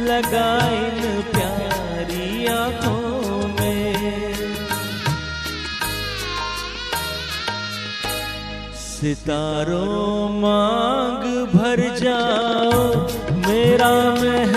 लगा 0.09 0.50
इन 0.78 1.23
प्यारी 1.31 2.47
आँखों 2.47 3.49
में। 3.49 3.95
सितारों 8.75 10.28
मांग 10.40 11.25
भर 11.54 11.88
जाओ, 11.97 12.83
मेरा 13.47 13.95
महबूब 14.14 14.53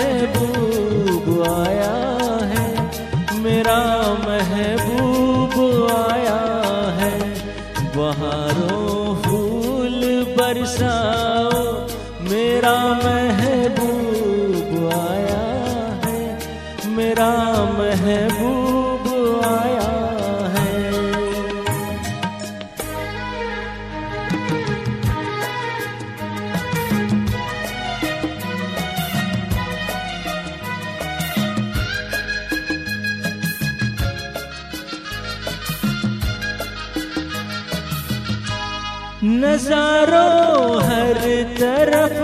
तरफ़ 41.60 42.18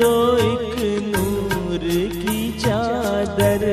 दो 0.00 0.16
एक 0.38 0.76
नूर 1.04 1.84
की 2.14 2.40
चादर। 2.58 3.64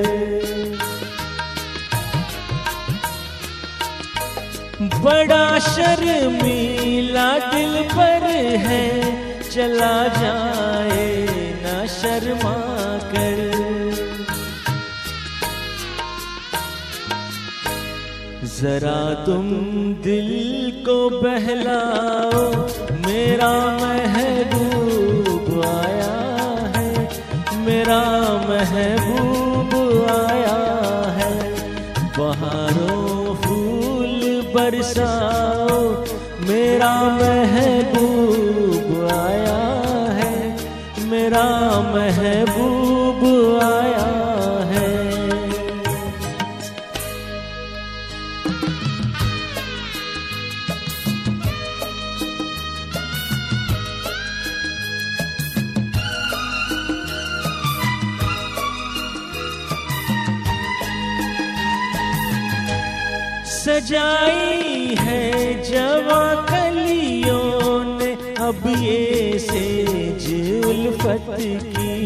बड़ा 5.04 5.60
शर्मीला 5.60 7.28
दिल 7.52 7.76
पर 7.92 8.26
है, 8.66 8.86
चला 9.50 9.98
जाए 10.18 11.06
ना 11.64 11.86
शर्मा 11.92 12.56
कर। 13.14 13.46
जरा 18.58 19.00
तुम 19.26 19.50
दिल 20.04 20.30
को 20.86 20.98
बहलाओ 21.22 22.46
मेरा 23.18 23.54
महबूब 23.82 25.48
आया 25.66 26.18
है, 26.74 26.90
मेरा 27.66 28.02
महबूब 28.42 29.72
आया 30.10 30.60
है। 31.18 31.32
बहारों 32.18 33.34
फूल 33.36 34.22
बरसाओ, 34.54 35.80
मेरा 36.50 36.94
महबूब 37.18 38.92
आया 39.14 39.62
है, 40.20 40.36
मेरा 41.10 41.48
महबूब 41.90 42.47
अब 68.58 68.68
ये 68.82 69.40
सेज 69.40 70.26
उल्फत 70.66 71.26
की। 71.74 71.98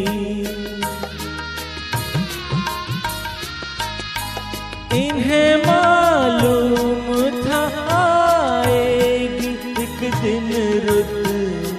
इन्हें 4.97 5.51
मालूम 5.65 7.07
था 7.45 7.61
आएगी 7.97 9.53
एक 9.83 9.99
दिन 10.23 10.49
रुत 10.87 11.13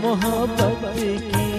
मोहब्बत 0.04 0.82
की। 1.26 1.50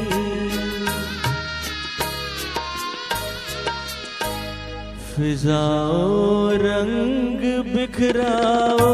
फिजाओ 5.14 6.50
रंग 6.66 7.42
बिखराओ, 7.74 8.92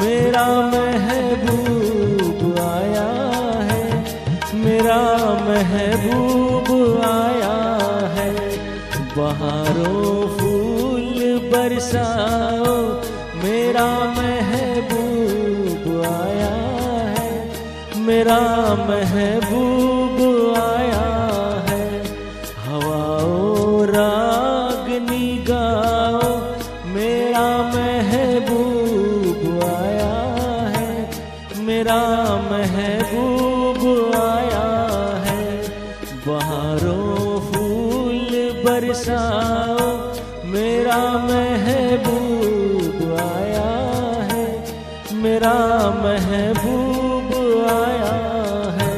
मेरा 0.00 0.46
महबूब 0.72 1.99
मेरा 4.90 5.34
महबूब 5.48 6.68
आया 7.04 7.58
है। 8.06 8.30
बहारों 9.16 10.14
फूल 10.28 11.20
बरसाओ, 11.52 12.74
मेरा 13.44 13.86
महबूब 14.16 15.84
आया 16.02 16.54
है। 17.18 17.52
मेरा 17.96 18.40
महबूब 18.88 20.18
आया 20.56 21.06
है। 21.68 21.86
हवाओ 22.66 23.84
राग 23.84 24.88
गाओ 25.50 26.34
मेरा 26.86 27.46
महबूब 27.76 29.62
आया 29.62 30.14
है। 30.76 31.10
मेरा 31.56 32.00
महबूब 32.50 34.14
आया 34.14 34.29
बरसाओ 38.80 39.88
मेरा 40.46 40.98
महबूब 41.24 43.00
आया 43.20 43.72
है, 44.30 44.44
मेरा 45.14 45.52
महबूब 45.96 47.34
आया 47.70 48.14
है। 48.78 48.94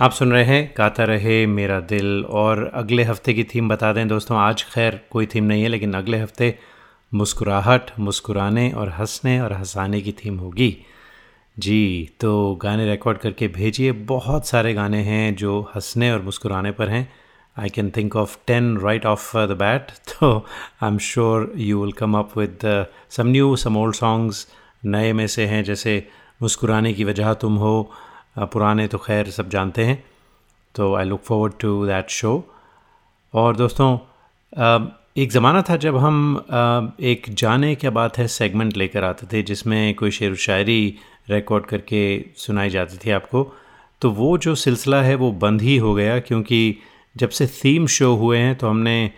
आप 0.00 0.12
सुन 0.12 0.32
रहे 0.32 0.44
हैं, 0.44 0.74
गाता 0.78 1.04
रहे 1.04 1.46
मेरा 1.46 1.80
दिल, 1.80 2.24
और 2.24 2.70
अगले 2.74 3.02
हफ़्ते 3.02 3.34
की 3.34 3.44
थीम 3.44 3.68
बता 3.68 3.92
दें 3.92 4.06
दोस्तों, 4.08 4.38
आज 4.38 4.64
खैर 4.64 5.00
कोई 5.10 5.26
थीम 5.26 5.44
नहीं 5.44 5.62
है, 5.62 5.68
लेकिन 5.68 5.94
अगले 5.94 6.18
हफ़्ते 6.18 6.58
मुस्कुराहट, 7.12 7.90
मुस्कुराने 7.98 8.70
और 8.70 8.88
हंसने 8.88 9.40
और 9.40 9.52
हंसाने 9.52 10.00
की 10.00 10.12
थीम 10.12 10.38
होगी। 10.38 10.76
जी 11.60 12.10
तो 12.20 12.30
गाने 12.62 12.84
रिकॉर्ड 12.90 13.18
करके 13.18 13.46
भेजिए। 13.48 13.92
बहुत 14.08 14.46
सारे 14.46 14.72
गाने 14.74 15.00
हैं 15.02 15.34
जो 15.36 15.60
हंसने 15.74 16.10
और 16.12 16.20
मुस्कुराने 16.22 16.70
पर 16.72 16.88
हैं। 16.88 17.08
I 17.56 17.68
can 17.68 17.90
think 17.96 18.16
of 18.16 18.36
ten 18.46 18.76
right 18.78 19.06
off 19.06 19.36
the 19.38 19.56
bat 19.60 19.90
तो 20.10 20.30
I 20.82 20.88
am 20.88 20.98
sure 20.98 21.52
you 21.56 21.82
will 21.82 21.92
come 21.92 22.18
up 22.18 22.38
with 22.38 22.58
some 23.10 23.26
new 23.28 23.54
some 23.56 23.76
old 23.76 23.94
songs 23.94 24.46
नए 24.86 25.12
में 25.12 25.26
से 25.26 25.46
हैं, 25.46 25.62
जैसे 25.64 26.06
मुस्कुराने 26.42 26.92
की 26.92 27.04
वजह 27.04 27.32
तुम 27.34 27.56
हो 27.56 27.90
पुराने 28.38 28.86
तो 28.88 28.98
खैर 28.98 29.30
सब 29.30 29.48
जानते 29.50 29.84
हैं। 29.84 30.02
तो 30.74 30.94
I 30.94 31.04
look 31.04 31.22
forward 31.22 31.52
to 31.60 31.86
that 31.86 32.10
show 32.10 32.32
और 33.34 33.56
दोस्तों 33.56 33.96
एक 35.18 35.30
ज़माना 35.32 35.62
था 35.62 35.76
जब 35.76 35.96
हम 35.96 36.96
एक 37.00 37.26
जाने 37.28 37.74
क्या 37.74 37.90
बात 37.90 38.18
है 38.18 38.26
सेगमेंट 38.28 38.76
लेकर 38.76 39.04
आते 39.04 39.26
थे, 39.32 39.42
जिसमें 39.42 39.94
कोई 39.94 40.10
शेर 40.10 40.32
व 40.32 40.34
शायरी 40.38 40.94
रिकॉर्ड 41.30 41.66
करके 41.66 42.02
सुनाई 42.36 42.70
जाती 42.70 42.98
थी 42.98 43.10
आपको। 43.10 43.42
तो 44.02 44.10
वो 44.10 44.36
जो 44.38 44.54
सिलसिला 44.54 45.02
है 45.02 45.14
वो 45.14 45.30
बंद 45.40 45.62
ही 45.62 45.76
हो 45.76 45.94
गया 45.94 46.18
क्योंकि 46.20 46.76
जब 47.16 47.28
से 47.28 47.46
थीम 47.46 47.86
शो 47.88 48.14
हुए 48.14 48.38
हैं 48.38 48.54
तो 48.56 48.68
हमने 48.68 49.10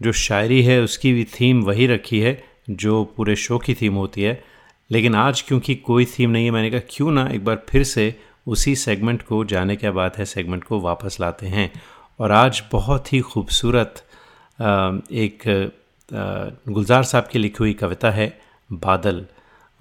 जो 0.00 0.12
शायरी 0.12 0.62
है 0.62 0.80
उसकी 0.82 1.12
भी 1.12 1.24
थीम 1.30 1.62
वही 1.62 1.86
रखी 1.86 2.20
है, 2.20 2.42
जो 2.70 3.04
पूरे 3.16 3.36
शो 3.36 3.58
की 3.58 3.74
थीम 3.74 3.94
होती 3.94 4.22
है। 4.22 4.42
लेकिन 4.90 5.14
आज 5.14 5.40
क्योंकि 5.42 5.74
कोई 5.74 6.04
थीम 6.04 6.30
नहीं 6.30 6.44
है, 6.44 6.50
मैंने 6.50 6.70
कहा 6.70 6.80
क्यों 6.90 7.10
ना 7.12 7.26
एक 7.28 7.44
बार 7.44 7.62
फिर 7.68 7.82
से 7.84 8.14
उसी 8.46 8.74
सेगमेंट 8.76 9.22
को, 9.22 9.44
जाने 9.44 9.76
क्या 9.76 9.92
बात 9.92 10.18
है 10.18 10.24
सेगमेंट 10.24 10.64
को 10.64 10.80
वापस 10.80 11.16
लाते 11.20 11.46
हैं। 11.46 11.70
और 12.20 12.32
आज 12.32 12.62
बहुत 12.72 13.12
ही 13.12 13.20
खूबसूरत 13.20 14.02
एक 15.14 15.42
गुलजार 16.68 17.02
साहब 17.02 17.28
की 17.32 17.38
लिखी 17.38 17.56
हुई 17.60 17.72
कविता 17.74 18.10
है, 18.10 18.26
बादल। 18.70 19.24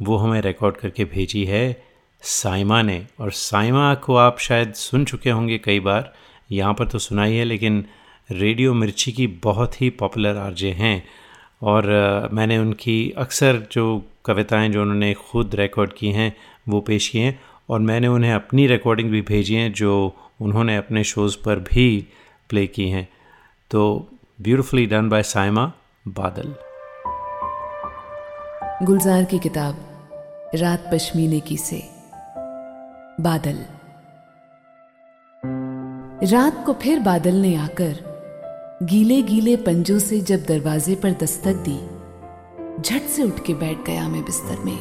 वो 0.02 0.18
हमें 0.18 0.42
रिकॉर्ड 0.42 0.78
करके 0.78 1.06
भेजी 1.06 1.46
है 1.46 1.84
साइमा 2.22 2.82
ने। 2.82 3.08
और 3.20 3.32
साइमा 3.32 3.96
को 3.96 4.16
आप 4.16 4.40
शायद 4.40 4.74
सुन 4.74 5.06
चुके 5.06 5.30
होंगे 5.30 5.58
कई 5.58 5.80
बार। 5.80 6.14
यहाँ 6.52 6.74
पर 6.74 6.88
तो 6.88 7.00
सुना 7.00 7.24
ही 7.24 7.38
है 7.38 7.46
लेकिन 7.46 7.86
रेडियो 8.32 8.74
मिर्ची 8.74 9.12
की 9.12 9.28
बहुत 9.28 9.82
ही 9.82 9.90
पॉपुलर 9.90 10.36
आरजे 10.38 10.72
हैं। 10.72 11.08
और 11.62 11.86
मैंने 12.34 12.58
उनकी 12.58 13.14
अक्सर 13.18 13.68
जो 13.72 14.06
कविताएँ 14.26 14.70
जो 14.70 14.82
उन्होंने 14.82 15.14
खुद 15.14 15.56
रिकॉर्ड 15.56 15.94
की 15.94 16.08
हैं, 16.08 16.38
वो 16.70 16.82
पेश 16.82 17.08
की 17.08 17.20
हैं। 17.20 17.42
और 17.70 17.80
मैंने 17.80 18.08
उन्हें 18.08 18.34
अपनी 18.34 18.68
रिकॉर्डिंग 18.68 19.12
भी 19.12 19.22
भेजी 19.22 19.56
हैं, 19.56 19.74
जो 19.74 20.16
उन्होंने 20.42 20.78
अपने 20.78 21.04
शोज़ 21.04 21.38
पर 21.46 21.60
भी 21.60 22.08
प्ले 22.50 22.68
की 22.68 22.90
हैं। 22.90 23.10
तो 23.72 24.10
ब्यूटिफुली 24.42 24.86
डन 24.86 25.10
बाय 25.10 25.24
साइमा 25.24 25.74
बादल। 26.08 26.73
गुलजार 28.82 29.24
की 29.24 29.40
किताब, 29.40 29.76
रात 30.56 30.90
पश्मीने 30.94 31.40
की 31.40 31.58
से। 31.58 31.90
बादल। 33.22 33.58
रात 36.28 36.66
को 36.66 36.74
फिर 36.74 37.00
बादल 37.00 37.36
ने 37.36 37.56
आकर 37.56 37.94
गीले 38.84 39.22
गीले 39.22 39.56
पंजों 39.56 40.00
से 40.00 40.20
जब 40.20 40.44
दरवाजे 40.44 40.96
पर 40.96 41.12
दस्तक 41.12 41.54
दी, 41.54 41.80
झट 42.82 43.02
से 43.02 43.24
उठ 43.24 43.40
के 43.40 43.54
बैठ 43.54 43.78
गया 43.88 44.08
मैं 44.08 44.24
बिस्तर 44.24 44.60
में। 44.60 44.78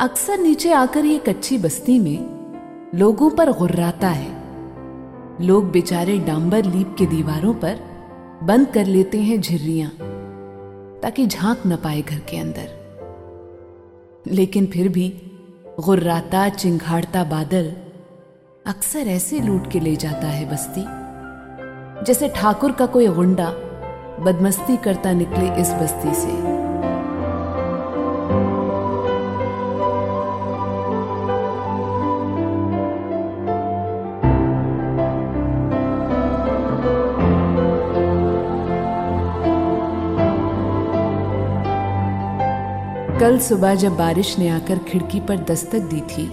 अक्सर 0.00 0.38
नीचे 0.38 0.72
आकर 0.72 1.04
ये 1.04 1.18
कच्ची 1.18 1.58
बस्ती 1.58 1.98
में 1.98 2.20
लोगों 2.94 3.30
पर 3.30 3.52
गुर्राता 3.52 4.08
है। 4.08 4.30
लोग 5.40 5.70
बेचारे 5.70 6.18
डांबर 6.18 6.64
लीप 6.64 6.96
के 6.98 7.06
दीवारों 7.06 7.54
पर 7.54 7.80
बंद 8.42 8.66
कर 8.66 8.84
लेते 8.84 9.20
हैं 9.20 9.40
झिर्रियाँ। 9.40 10.13
ताकि 11.04 11.26
झाँक 11.26 11.62
न 11.66 11.76
पाए 11.76 12.02
घर 12.02 12.18
के 12.18 12.36
अंदर। 12.38 12.68
लेकिन 14.26 14.66
फिर 14.66 14.88
भी 14.88 15.08
गुर्राता 15.80 16.48
चिंघाड़ता 16.48 17.24
बादल 17.24 17.72
अक्सर 18.66 19.08
ऐसे 19.08 19.40
लूट 19.40 19.70
के 19.70 19.80
ले 19.80 19.96
जाता 19.96 20.26
है 20.26 20.50
बस्ती, 20.50 20.84
जैसे 22.04 22.28
ठाकुर 22.28 22.72
का 22.72 22.86
कोई 22.86 23.06
गुंडा 23.08 23.50
बदमस्ती 24.20 24.76
करता 24.76 25.12
निकले 25.12 25.50
इस 25.60 25.72
बस्ती 25.72 26.14
से। 26.14 26.53
कल 43.24 43.38
सुबह 43.38 43.74
जब 43.74 43.96
बारिश 43.96 44.38
ने 44.38 44.48
आकर 44.48 44.78
खिड़की 44.78 45.20
पर 45.20 45.36
दस्तक 45.36 45.78
दी 45.78 46.00
थी, 46.00 46.30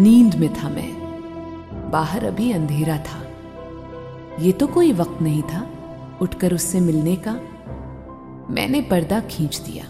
नींद 0.00 0.34
में 0.34 0.54
था 0.54 0.68
मैं। 0.68 1.90
बाहर 1.90 2.24
अभी 2.24 2.52
अंधेरा 2.52 2.98
था। 2.98 3.22
ये 4.40 4.52
तो 4.52 4.66
कोई 4.66 4.92
वक्त 4.92 5.22
नहीं 5.22 5.42
था 5.42 5.70
उठकर 6.22 6.54
उससे 6.54 6.80
मिलने 6.80 7.16
का। 7.16 7.32
मैंने 8.50 8.80
पर्दा 8.80 9.20
खींच 9.20 9.58
दिया। 9.58 9.84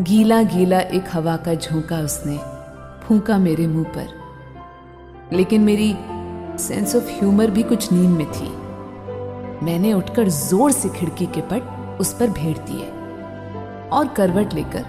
गीला 0.00 0.42
गीला 0.42 0.80
एक 0.80 1.04
हवा 1.12 1.36
का 1.36 1.54
झोंका 1.54 1.98
उसने 1.98 2.38
फूंका 3.06 3.38
मेरे 3.38 3.66
मुँह 3.66 3.84
पर। 3.84 4.08
लेकिन 5.32 5.60
मेरी 5.60 5.96
सेंस 6.58 6.96
ऑफ़ 6.96 7.04
ह्यूमर 7.04 7.50
भी 7.50 7.62
कुछ 7.62 7.92
नींद 7.92 8.10
में 8.10 8.32
थी। 8.32 8.48
मैंने 9.64 9.92
उठकर 9.92 10.28
ज़ोर 10.28 10.72
से 10.72 10.88
खिड़की 10.88 11.26
के 11.26 11.40
पट 11.40 11.96
उस 12.00 12.12
पर 12.12 12.30
भेड़ 12.30 12.58
दिए। 12.58 12.91
और 13.92 14.08
करवट 14.08 14.54
लेकर 14.54 14.86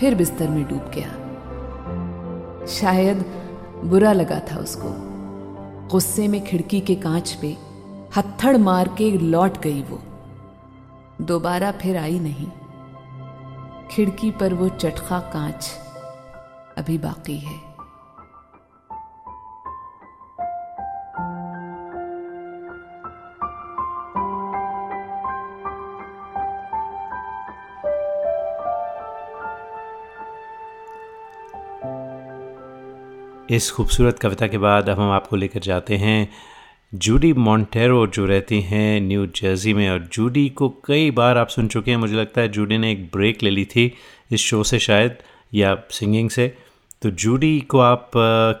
फिर 0.00 0.14
बिस्तर 0.14 0.48
में 0.48 0.68
डूब 0.68 0.90
गया। 0.94 1.10
शायद 2.66 3.24
बुरा 3.84 4.12
लगा 4.12 4.38
था 4.38 4.56
उसको। 4.56 4.88
गुस्से 5.88 6.28
में 6.28 6.44
खिड़की 6.44 6.80
के 6.80 6.94
कांच 6.94 7.32
पे 7.32 7.56
हत्थड़ 8.16 8.56
मार 8.56 8.88
के 8.88 9.10
लौट 9.10 9.58
गई 9.58 9.82
वो। 9.82 9.98
दोबारा 11.24 11.72
फिर 11.72 11.96
आई 11.96 12.18
नहीं। 12.18 12.48
खिड़की 13.90 14.30
पर 14.30 14.54
वो 14.54 14.68
चटखा 14.68 15.18
कांच 15.18 15.70
अभी 16.78 16.98
बाकी 16.98 17.38
है। 17.38 17.65
इस 33.50 33.70
खूबसूरत 33.70 34.18
कविता 34.18 34.46
के 34.46 34.58
बाद 34.58 34.88
अब 34.88 35.00
हम 35.00 35.10
आपको 35.10 35.36
लेकर 35.36 35.60
जाते 35.60 35.96
हैं। 35.96 36.28
जूडी 36.92 37.32
मॉन्टेरो 37.32 38.06
जो 38.06 38.24
रहती 38.26 38.60
हैं 38.60 39.00
न्यू 39.00 39.26
जर्सी 39.36 39.74
में 39.74 39.88
और 39.90 40.08
जूडी 40.12 40.48
को 40.48 40.68
कई 40.86 41.10
बार 41.10 41.38
आप 41.38 41.48
सुन 41.48 41.68
चुके 41.68 41.90
हैं। 41.90 41.98
मुझे 41.98 42.16
लगता 42.16 42.40
है 42.40 42.48
जूडी 42.48 42.78
ने 42.78 42.90
एक 42.92 43.04
ब्रेक 43.06 43.42
ले 43.42 43.50
ली 43.50 43.64
थी 43.64 43.92
इस 44.32 44.40
शो 44.40 44.62
से 44.64 44.78
शायद, 44.78 45.16
या 45.52 45.76
सिंगिंग 45.90 46.30
से। 46.30 46.48
तो 47.02 47.10
जूडी 47.12 47.58
को 47.60 47.78
आप 47.80 48.10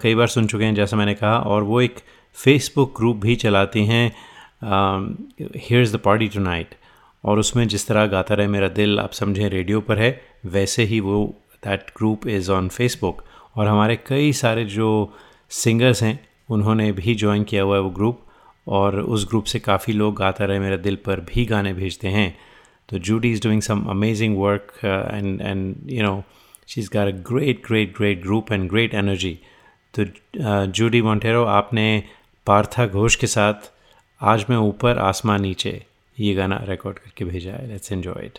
कई 0.02 0.14
बार 0.14 0.26
सुन 0.26 0.46
चुके 0.46 0.64
हैं 0.64 0.74
जैसा 0.74 0.96
मैंने 0.96 1.14
कहा, 1.14 1.38
और 1.38 1.62
वो 1.62 1.80
एक 1.80 1.96
फेसबुक 2.36 2.94
ग्रुप 2.96 3.16
भी 3.16 3.36
चलाती 3.36 3.84
हैं 3.84 4.08
here 4.62 5.82
is 5.82 5.96
the 5.96 6.00
party 6.00 6.28
tonight 6.40 6.74
और 7.24 7.38
उसमें 7.38 7.66
जिस 7.68 7.86
तरह 7.88 8.06
गाता 8.06 8.34
रहे 8.34 8.46
मेरा 8.46 8.68
दिल, 8.70 8.98
आप 9.00 9.12
समझें 9.12 9.48
रेडियो 9.48 9.80
पर 9.80 9.98
है, 9.98 10.20
वैसे 10.46 10.84
ही 10.84 11.00
वो 11.00 11.24
that 11.64 11.90
group 11.96 12.26
is 12.28 12.50
on 12.52 12.68
Facebook 12.68 13.24
और 13.56 13.68
हमारे 13.68 13.96
कई 13.96 14.32
सारे 14.32 14.64
जो 14.64 14.88
सिंगर्स 15.50 16.02
हैं 16.02 16.28
उन्होंने 16.50 16.92
भी 16.92 17.14
ज्वाइन 17.14 17.44
किया 17.44 17.62
हुआ 17.62 17.76
है 17.76 17.82
वो 17.82 17.90
ग्रुप 17.90 18.22
और 18.68 19.00
उस 19.00 19.26
ग्रुप 19.28 19.44
से 19.44 19.58
काफ़ी 19.58 19.92
लोग 19.92 20.14
गाता 20.16 20.44
रहे 20.44 20.58
मेरे 20.58 20.76
दिल 20.78 20.96
पर 20.96 21.20
भी 21.20 21.44
गाने 21.44 21.72
भेजते 21.72 22.08
हैं। 22.08 22.36
तो 22.88 22.98
Judy 22.98 23.32
is 23.32 23.42
doing 23.42 23.62
some 23.62 23.84
amazing 23.84 24.38
work 24.38 24.72
and 24.84 25.40
and 25.40 25.90
you 25.90 26.02
know 26.02 26.22
she 26.68 26.80
is 26.80 26.90
got 26.94 27.08
a 27.08 27.16
great 27.30 27.62
great 27.66 27.96
great 27.96 28.22
group 28.22 28.52
and 28.52 28.68
great 28.70 28.94
energy 28.94 29.38
तो 29.94 30.04
जूडी 30.66 31.00
uh, 31.00 31.04
मॉन्टेरो 31.04 31.44
आपने 31.44 32.02
पार्था 32.46 32.86
घोष 32.86 33.16
के 33.16 33.26
साथ 33.26 33.72
आज 34.20 34.44
मैं 34.50 34.56
ऊपर 34.56 34.98
आसमान 34.98 35.42
नीचे 35.42 35.86
ये 36.20 36.34
गाना 36.34 36.64
रिकॉर्ड 36.68 36.98
करके 36.98 37.24
भेजा 37.24 37.52
है। 37.52 37.68
लेट्स 37.68 37.92
एन्जॉय 37.92 38.26
इट 38.26 38.38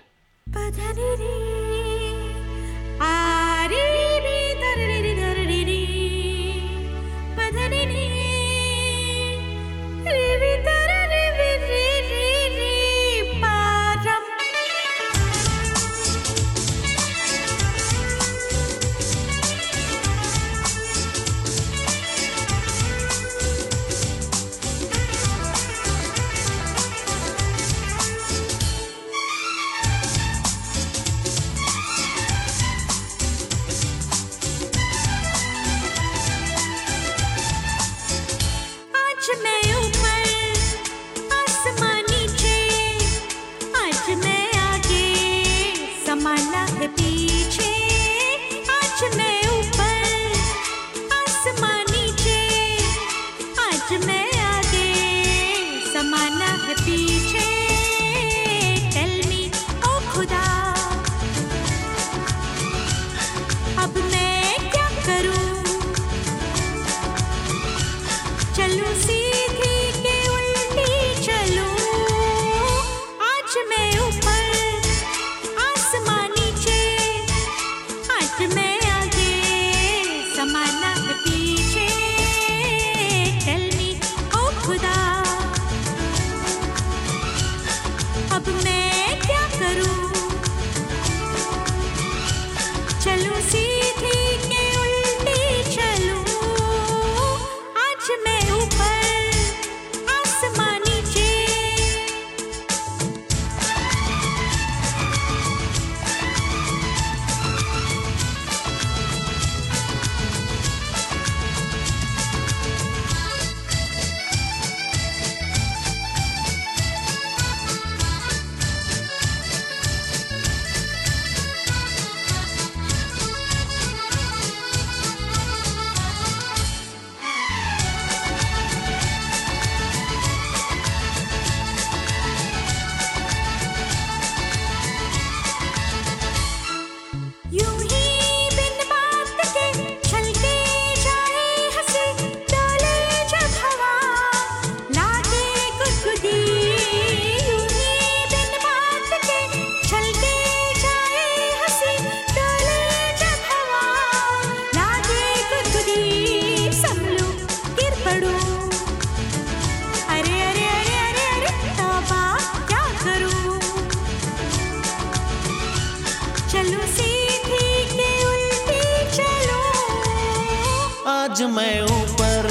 आज 171.38 171.43
मैं 171.43 171.82
ऊपर 171.82 172.45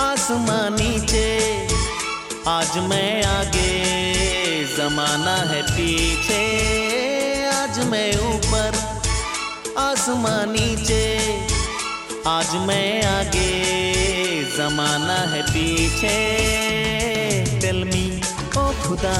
आसमान 0.00 0.74
नीचे। 0.74 1.24
आज 2.48 2.78
मैं 2.78 3.24
आगे, 3.24 3.70
जमाना 4.76 5.34
है 5.36 5.62
पीछे। 5.62 6.42
आज 7.46 7.78
मैं 7.86 8.16
ऊपर 8.18 8.78
आसमान 9.78 10.50
नीचे। 10.50 11.02
आज 12.26 12.54
मैं 12.54 13.02
आगे, 13.02 13.50
जमाना 14.56 15.18
है 15.32 15.42
पीछे। 15.42 16.16
टेल 17.60 17.84
मी 17.84 18.22
ओ 18.58 18.72
खुदा, 18.82 19.18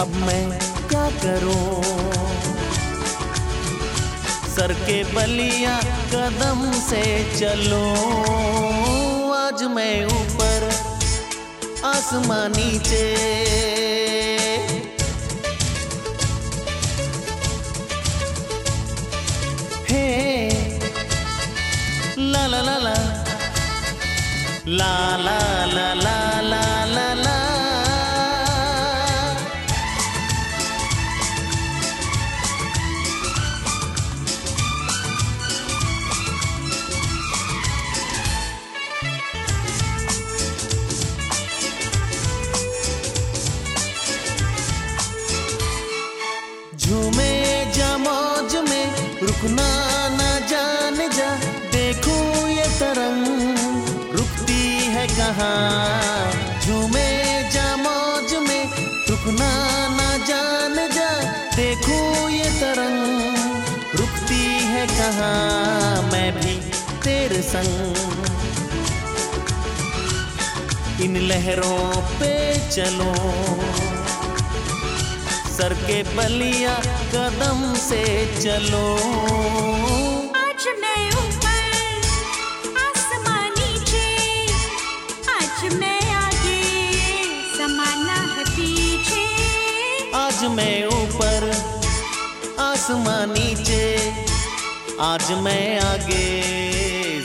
अब 0.00 0.08
मैं 0.26 0.50
क्या 0.88 1.10
करूँ? 1.10 2.29
सर 4.60 4.72
के 4.72 5.04
बलिया 5.04 5.80
कदम 5.82 6.72
से 6.72 7.02
चलो। 7.38 7.84
आज 9.34 9.62
मैं 9.62 10.04
ऊपर 10.04 10.72
आसमान 11.84 12.52
नीचे। 12.56 13.06
हे, 19.88 20.48
ला 22.18 22.46
ला 22.46 22.62
ला 22.62 22.78
ला। 22.78 22.94
ला 24.66 25.16
ला 25.16 25.64
ला 25.66 25.94
ला 25.94 26.40
ला। 26.40 26.79
रुकना 49.42 50.08
न 50.08 50.46
जान 50.46 50.96
जा, 50.96 51.34
देखो 51.72 52.48
ये 52.48 52.64
तरंग। 52.64 54.16
रुकती 54.16 54.78
है 54.78 55.06
कहाँ? 55.06 56.32
झूमे 56.66 57.50
जा 57.50 57.76
मौज 57.76 58.34
में, 58.34 58.68
रुकना 59.10 59.50
न 59.88 60.24
जान 60.24 60.74
जा, 60.74 61.10
देखो 61.56 62.28
ये 62.28 62.44
तरंग। 62.44 63.98
रुकती 64.00 64.44
है 64.44 64.86
कहाँ? 64.86 66.02
मैं 66.02 66.32
भी 66.32 66.56
तेरे 67.04 67.42
संग। 67.42 67.96
इन 71.00 71.16
लहरों 71.16 72.02
पे 72.02 72.58
चलो। 72.70 73.10
सर 75.60 75.72
के 75.76 76.02
बलिया 76.16 76.74
कदम 77.12 77.58
से 77.78 78.02
चलो। 78.36 78.84
आज 80.36 80.64
मैं 80.82 81.02
ऊपर 81.12 81.66
आसमान 82.82 83.50
नीचे 83.58 84.06
आज 85.34 85.74
मैं 85.74 86.00
आगे 86.12 86.62
समाना 87.58 88.16
है 88.32 88.44
पीछे। 88.56 89.26
आज 90.22 90.44
मैं 90.56 90.86
ऊपर 90.86 91.50
आसमान 92.60 93.30
नीचे 93.32 93.84
आज 95.10 95.30
मैं 95.44 95.78
आगे 95.80 96.26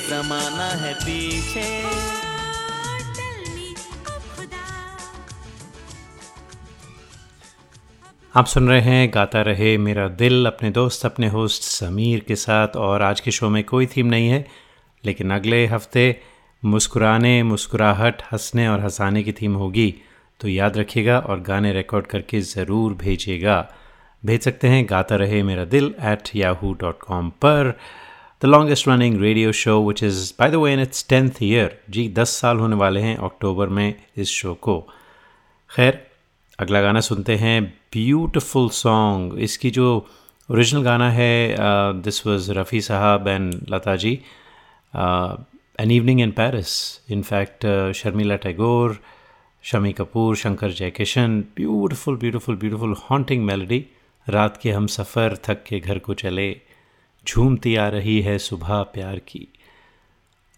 जमाना 0.09 0.69
है 0.83 0.93
पीछे। 1.05 1.69
आप 8.35 8.45
सुन 8.45 8.67
रहे 8.69 8.79
हैं, 8.81 9.11
गाता 9.13 9.41
रहे 9.41 9.77
मेरा 9.77 10.07
दिल, 10.11 10.45
अपने 10.45 10.69
दोस्त, 10.69 11.05
अपने 11.05 11.27
होस्ट 11.27 11.63
समीर 11.63 12.19
के 12.19 12.35
साथ। 12.35 12.75
और 12.77 13.01
आज 13.01 13.19
के 13.19 13.31
शो 13.31 13.49
में 13.49 13.63
कोई 13.63 13.85
थीम 13.85 14.07
नहीं 14.07 14.27
है, 14.29 14.45
लेकिन 15.03 15.31
अगले 15.31 15.65
हफ़्ते 15.65 16.03
मुस्कुराने, 16.63 17.31
मुस्कुराहट, 17.43 18.21
हंसने 18.31 18.67
और 18.67 18.79
हंसाने 18.79 19.21
की 19.23 19.31
थीम 19.31 19.53
होगी। 19.55 19.93
तो 20.39 20.47
याद 20.47 20.77
रखिएगा 20.77 21.19
और 21.19 21.39
गाने 21.39 21.71
रिकॉर्ड 21.73 22.07
करके 22.07 22.41
ज़रूर 22.41 22.93
भेजिएगा। 22.93 23.57
भेज 24.23 24.41
सकते 24.41 24.67
हैं 24.67 24.85
Gaata 24.89 25.15
Rahe 25.15 25.41
Mera 25.43 25.65
Dil 25.65 25.93
at 26.03 26.35
Yahoo 26.35 26.73
dot 26.81 26.99
com 27.01 27.29
पर। 27.45 27.73
The 28.41 28.45
longest 28.45 28.87
running 28.87 29.21
radio 29.21 29.51
show 29.51 29.81
which 29.87 30.03
is 30.03 30.31
by 30.39 30.51
the 30.51 30.55
way 30.55 30.73
in 30.73 30.79
its 30.79 31.07
tenth 31.09 31.41
year 31.43 31.77
जी, 31.89 32.07
दस 32.09 32.39
साल 32.41 32.57
होने 32.57 32.75
वाले 32.75 33.01
हैं 33.01 33.15
अक्टूबर 33.17 33.69
में 33.69 33.93
इस 34.17 34.29
शो 34.31 34.53
को। 34.53 34.79
खैर 35.69 36.04
अगला 36.59 36.81
गाना 36.81 36.99
सुनते 36.99 37.35
हैं 37.35 37.61
ब्यूटिफुल 37.93 38.69
सॉन्ग 38.69 39.39
इसकी 39.39 39.71
जो 39.71 39.87
ओरिजिनल 40.49 40.83
गाना 40.83 41.09
है 41.11 41.55
this 42.01 42.25
was 42.27 42.49
Rafi 42.57 42.81
Sahab 42.81 43.27
and 43.27 43.53
Lata 43.69 43.95
ji 43.95 44.11
an 45.79 45.91
evening 45.91 46.21
in 46.21 46.31
Paris 46.31 46.77
in fact 47.11 47.65
Sharmila 47.95 48.35
Tagore 48.45 48.99
Shammi 49.63 49.91
Kapoor 49.93 50.35
Shankar 50.35 50.71
Jaikishan 50.71 51.39
beautiful 51.55 52.17
beautiful 52.17 52.55
beautiful 52.55 52.95
haunting 53.09 53.45
melody 53.45 53.85
रात 54.27 54.59
के 54.61 54.71
हम 54.71 54.87
सफ़र, 54.87 55.37
थक 55.45 55.63
के 55.63 55.79
घर 55.79 55.99
को 55.99 56.13
चले, 56.13 56.49
झूमती 57.27 57.75
आ 57.75 57.87
रही 57.87 58.19
है 58.21 58.37
सुबह 58.39 58.81
प्यार 58.93 59.19
की। 59.19 59.47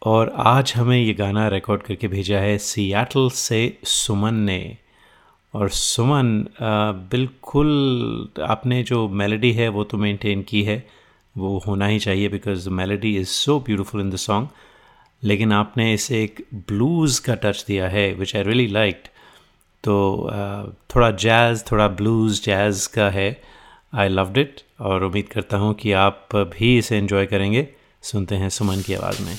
और 0.02 0.34
आज 0.38 0.74
हमें 0.76 0.98
ये 0.98 1.14
गाना 1.14 1.48
रिकॉर्ड 1.48 1.82
करके 1.82 2.08
भेजा 2.08 2.40
है 2.40 2.58
सियाटल 2.58 3.30
से 3.30 3.78
सुमन 3.84 4.36
ने। 4.36 4.78
और 5.54 5.70
सुमन 5.70 6.46
बिल्कुल 7.12 8.44
आपने 8.44 8.82
जो 8.84 9.08
मेलोडी 9.10 9.52
है 9.52 9.68
वो 9.70 9.84
तो 9.84 9.98
मेंटेन 9.98 10.42
की 10.42 10.64
है। 10.64 10.78
वो 11.36 11.58
होना 11.68 11.88
ही 11.88 12.00
चाहिए 12.00 12.30
because 12.30 12.70
the 12.70 12.72
melody 12.74 13.16
is 13.18 13.28
so 13.30 13.60
beautiful 13.60 14.02
in 14.02 14.10
the 14.10 14.16
song 14.16 14.48
लेकिन 15.24 15.52
आपने 15.54 15.94
इसे 15.94 16.24
एक 16.24 16.46
ब्लूज़ 16.68 17.22
का 17.22 17.36
टच 17.36 17.64
दिया 17.68 17.88
है 17.90 18.14
विच 18.14 18.36
आई 18.36 18.44
रियली 18.44 18.68
लाइक्ड 18.68 19.08
तो 19.84 19.98
थोड़ा 20.96 21.12
जैज़ 21.12 21.64
थोड़ा 21.72 21.88
ब्लूज़ 21.88 22.42
जैज़ 22.44 22.88
का 22.96 23.10
है। 23.10 23.30
आई 23.94 24.08
लव्ड 24.10 24.38
इट 24.38 24.62
और 24.82 25.04
उम्मीद 25.04 25.28
करता 25.28 25.58
हूँ 25.58 25.74
कि 25.74 25.92
आप 25.92 26.30
भी 26.36 26.78
इसे 26.78 26.98
इन्जॉय 26.98 27.26
करेंगे। 27.26 27.68
सुनते 28.04 28.36
हैं 28.36 28.50
सुमन 28.50 28.82
की 28.82 28.94
आवाज़ 28.94 29.22
में। 29.22 29.38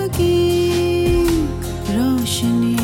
की 0.00 0.34
रोशनी। 1.88 2.75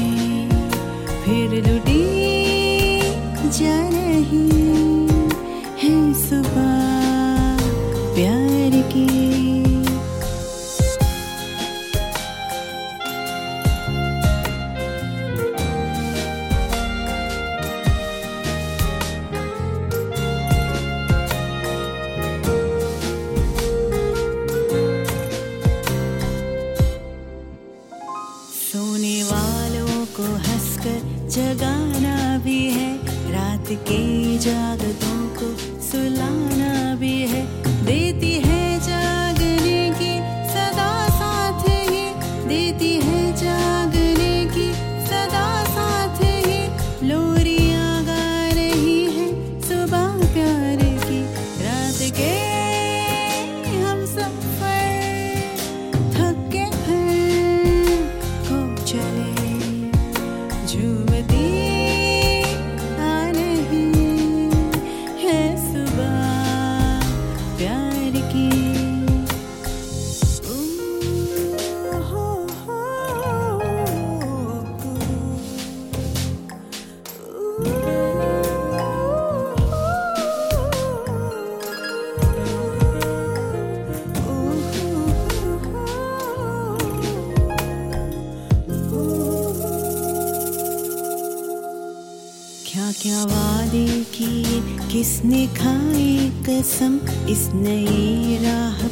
क्या 92.92 93.24
वादे 93.24 94.04
किए? 94.04 94.60
किसने 94.92 95.46
खाए 95.46 96.32
कसम? 96.48 97.00
इस 97.28 97.50
नई 97.54 98.38
राह 98.42 98.88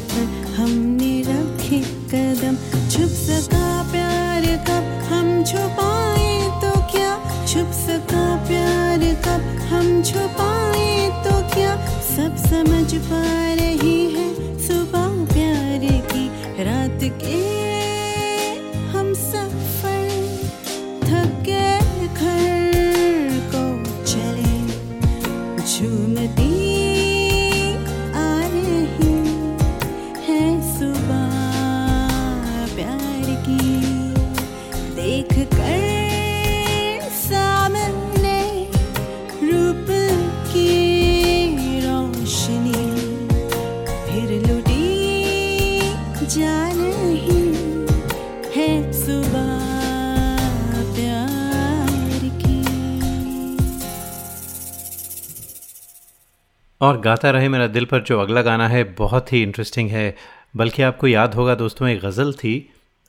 और 56.91 57.01
गाता 57.01 57.31
रहे 57.31 57.49
मेरा 57.49 57.67
दिल 57.67 57.85
पर 57.85 58.03
जो 58.03 58.21
अगला 58.21 58.43
गाना 58.43 58.69
है 58.69 58.83
बहुत 58.99 59.33
ही 59.33 59.43
इंटरेस्टिंग 59.43 59.91
है। 59.91 60.15
बल्कि 60.57 60.83
आपको 60.83 61.07
याद 61.07 61.35
होगा 61.35 61.55
दोस्तों 61.55 61.89
एक 61.89 62.01
गज़ल 62.01 62.33
थी 62.33 62.55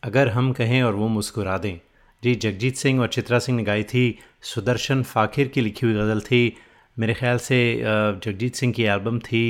अगर 0.04 0.28
हम 0.30 0.52
कहें 0.54 0.82
और 0.84 0.96
वो 0.96 1.08
मुस्कुरा 1.08 1.58
दें। 1.58 1.80
जी 2.24 2.34
जगजीत 2.36 2.76
सिंह 2.78 3.02
और 3.02 3.08
चित्रा 3.08 3.39
सिंह 3.39 3.58
ने 3.58 3.63
गाई 3.63 3.84
थी 3.84 4.04
सुदर्शन 4.44 5.02
फाखिर 5.04 5.48
की 5.48 5.62
लिखी 5.62 5.86
हुई 5.86 5.96
गज़ल 5.96 6.22
थी। 6.22 6.41
मेरे 6.98 7.13
ख्याल 7.13 7.38
से 7.39 7.60
जगजीत 8.26 8.56
सिंह 8.56 8.74
की 8.74 8.84
एल्बम 8.86 9.20
थी 9.20 9.44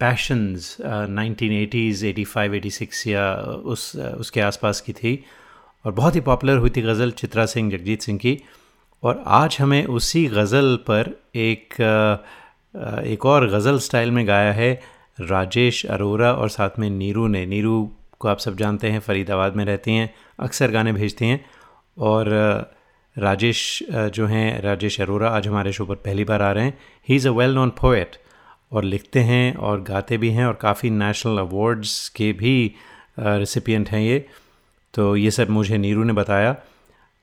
passions 0.00 0.76
nineteen 1.10 1.52
eighties 1.52 2.06
eighty 2.06 2.24
five 2.24 2.54
eighty 2.54 2.70
six 2.70 3.06
या 3.06 3.32
उस 3.74 3.94
उसके 3.96 4.40
आसपास 4.40 4.80
की 4.80 4.92
थी। 4.92 5.18
और 5.84 5.92
बहुत 5.92 6.14
ही 6.14 6.20
पॉपुलर 6.20 6.56
हुई 6.56 6.70
थी 6.70 6.82
गज़ल 6.82 7.10
चित्रा 7.18 7.46
सिंह 7.46 7.70
जगजीत 7.70 8.02
सिंह 8.02 8.18
की। 8.18 8.38
और 9.02 9.22
आज 9.26 9.56
हमें 9.60 9.84
उसी 9.84 10.26
गज़ल 10.26 10.76
पर 10.88 11.14
एक 11.34 11.80
अ, 11.82 12.24
एक 13.04 13.26
और 13.26 13.48
गज़ल 13.50 13.78
स्टाइल 13.78 14.10
में 14.10 14.26
गाया 14.26 14.52
है 14.52 14.80
राजेश 15.20 15.84
अरोरा 15.86 16.32
और 16.32 16.48
साथ 16.48 16.78
में 16.78 16.88
नीरू 16.90 17.26
ने। 17.26 17.44
नीरू 17.46 17.90
को 18.18 18.28
आप 18.28 18.38
सब 18.38 18.56
जानते 18.56 18.90
हैं, 18.90 19.00
फरीदाबाद 19.00 19.56
में 19.56 19.64
रहती 19.64 19.92
हैं, 19.92 20.14
अक्सर 20.40 20.70
गाने 20.70 20.92
भेजती 20.92 21.26
हैं। 21.26 21.44
और 21.98 22.28
राजेश 23.16 23.82
जो 23.90 24.26
हैं, 24.26 24.60
राजेश 24.62 25.00
अरोरा 25.00 25.30
आज 25.30 25.46
हमारे 25.48 25.72
शो 25.72 25.84
पर 25.84 25.94
पहली 25.96 26.24
बार 26.24 26.42
आ 26.42 26.50
रहे 26.52 26.64
हैं। 26.64 26.78
He 27.08 27.16
is 27.16 27.28
a 27.28 27.30
well 27.30 27.54
known 27.54 27.70
poet 27.70 28.16
और 28.72 28.84
लिखते 28.84 29.20
हैं 29.20 29.54
और 29.56 29.80
गाते 29.82 30.16
भी 30.18 30.30
हैं 30.30 30.46
और 30.46 30.54
काफ़ी 30.54 30.90
नेशनल 30.90 31.38
अवार्ड्स 31.38 32.08
के 32.08 32.32
भी 32.32 32.74
रिसिपिएंट 33.18 33.88
हैं 33.88 34.00
ये। 34.00 34.26
तो 34.94 35.16
ये 35.16 35.30
सब 35.30 35.50
मुझे 35.50 35.78
नीरू 35.78 36.04
ने 36.04 36.12
बताया। 36.12 36.52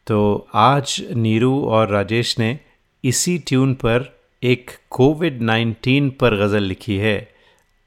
तो 0.07 0.47
आज 0.55 1.01
नीरू 1.11 1.59
और 1.65 1.89
राजेश 1.89 2.37
ने 2.39 2.59
इसी 3.03 3.37
ट्यून 3.37 3.73
पर 3.73 4.11
एक 4.43 4.71
कोविड 4.89 5.41
19 5.43 6.11
पर 6.19 6.35
गज़ल 6.35 6.63
लिखी 6.63 6.97
है 6.97 7.33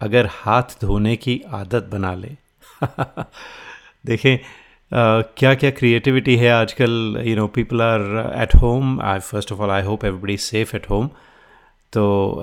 अगर 0.00 0.28
हाथ 0.30 0.62
धोने 0.62 1.16
की 1.16 1.42
आदत 1.50 1.88
बना 1.92 2.14
ले। 2.14 2.28
देखें 4.06 4.38
क्या 5.36 5.54
क्या 5.54 5.70
क्रिएटिविटी 5.70 6.36
है 6.36 6.50
आजकल 6.50 7.22
you 7.26 7.36
know 7.36 7.46
people 7.46 7.82
are 7.82 8.00
at 8.42 8.54
home 8.54 9.00
I 9.00 9.18
first 9.18 9.52
of 9.52 9.60
all 9.60 9.70
I 9.70 9.82
hope 9.82 10.04
everybody 10.04 10.36
safe 10.36 10.76
at 10.76 10.90
home 10.90 11.10
तो 11.92 12.42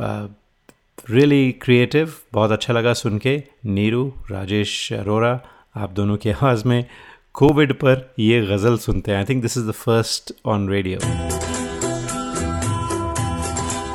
रियली 1.09 1.51
uh, 1.51 1.63
क्रिएटिव 1.63 2.05
really 2.05 2.27
बहुत 2.33 2.51
अच्छा 2.51 2.73
लगा 2.73 2.93
सुन 2.93 3.17
के। 3.17 3.43
नीरू 3.65 4.13
राजेश 4.31 4.93
अरोरा 4.93 5.41
आप 5.75 5.89
दोनों 5.89 6.17
की 6.17 6.29
आवाज़ 6.29 6.67
में 6.67 6.85
कोविड 7.33 7.73
पर 7.73 8.13
ये 8.19 8.41
गज़ल 8.41 8.77
सुनते 8.77 9.11
हैं। 9.11 9.17
I 9.17 9.25
think 9.25 9.41
this 9.41 9.57
is 9.57 9.67
the 9.67 9.71
first 9.71 10.33
on 10.45 10.69
radio 10.69 10.99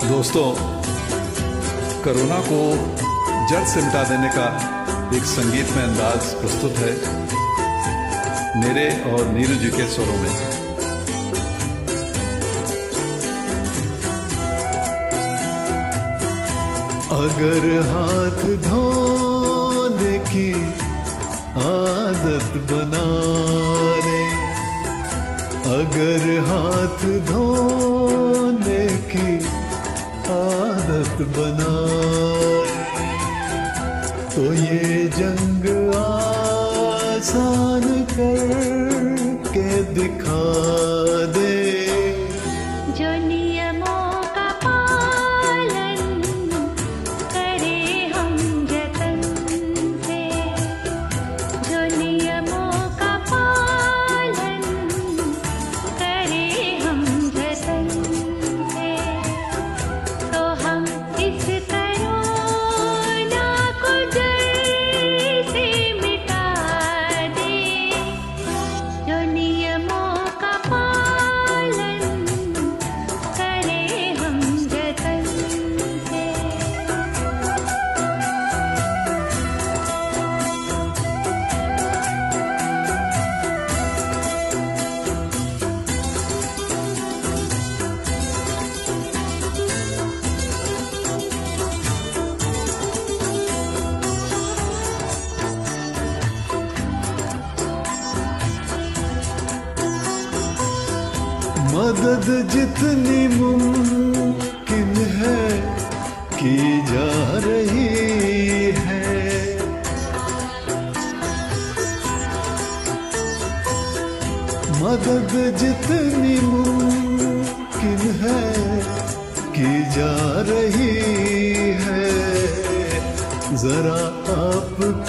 दोस्तों, 0.08 0.48
कोरोना 2.04 2.38
को 2.44 2.60
जड़ 3.48 3.64
से 3.68 3.80
मिटा 3.82 4.02
देने 4.02 4.28
का 4.28 4.46
एक 5.16 5.24
संगीत 5.24 5.72
में 5.76 5.82
अंदाज 5.82 6.30
प्रस्तुत 6.34 6.78
है 6.78 6.92
मेरे 8.60 8.86
और 9.12 9.26
नीरू 9.28 9.54
जी 9.54 9.70
के 9.70 9.86
स्वरों 9.86 10.16
में। 10.22 10.34
अगर 17.18 17.68
हाथ 17.90 18.42
धोने 18.66 20.18
की 20.30 20.50
आदत 21.66 22.50
बना 22.72 23.06
अगर 25.70 26.24
हाथ 26.46 27.04
धोने 27.26 28.84
की 29.10 29.37
आदत 30.30 31.16
बना। 31.36 31.74
तो 34.34 34.42
ये 34.52 35.10
जंग 35.16 35.64
आसान 35.96 37.86
कर 38.12 39.16
के 39.48 39.70
दिखा 39.94 40.44
दे। 41.36 41.47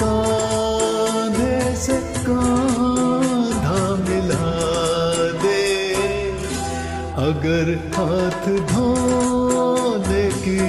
कांधे 0.02 1.76
से 1.76 1.98
कांधा 2.28 3.80
मिला 3.96 4.52
दे। 5.44 5.64
अगर 7.28 7.66
हाथ 7.96 8.44
धोने 8.72 10.26
की 10.44 10.60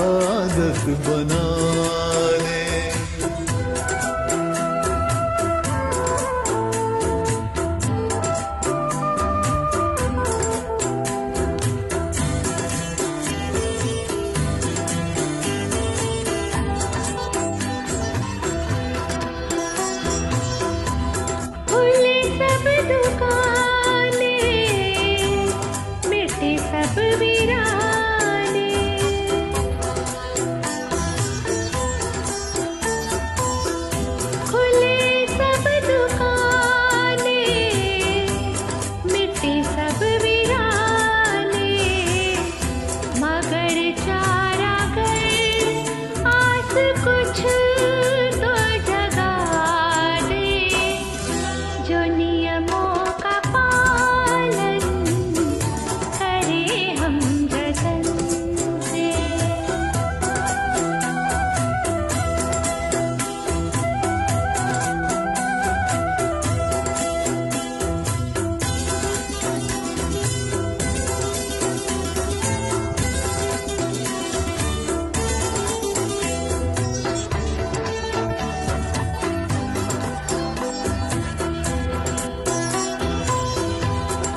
आदत 0.00 0.84
बना 1.06 1.59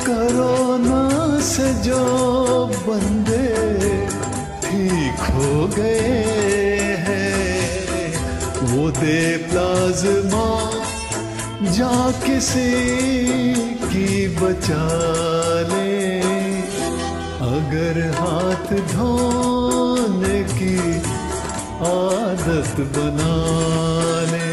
कोरोना 0.06 1.02
से 1.40 1.74
जो 1.82 2.00
बंदे 2.88 3.48
ठीक 4.64 5.20
हो 5.28 5.68
गए 5.76 6.08
हैं। 7.04 8.08
वो 8.72 8.90
दे 8.90 9.36
प्लाज्मा 9.36 10.48
जा 11.70 11.94
किसी 12.26 12.70
की 13.84 14.28
बचा 14.40 15.33
अगर 17.54 17.98
हाथ 18.14 18.68
धोने 18.92 20.38
की 20.52 20.76
आदत 21.88 22.80
बना 22.96 23.34
ले 24.30 24.52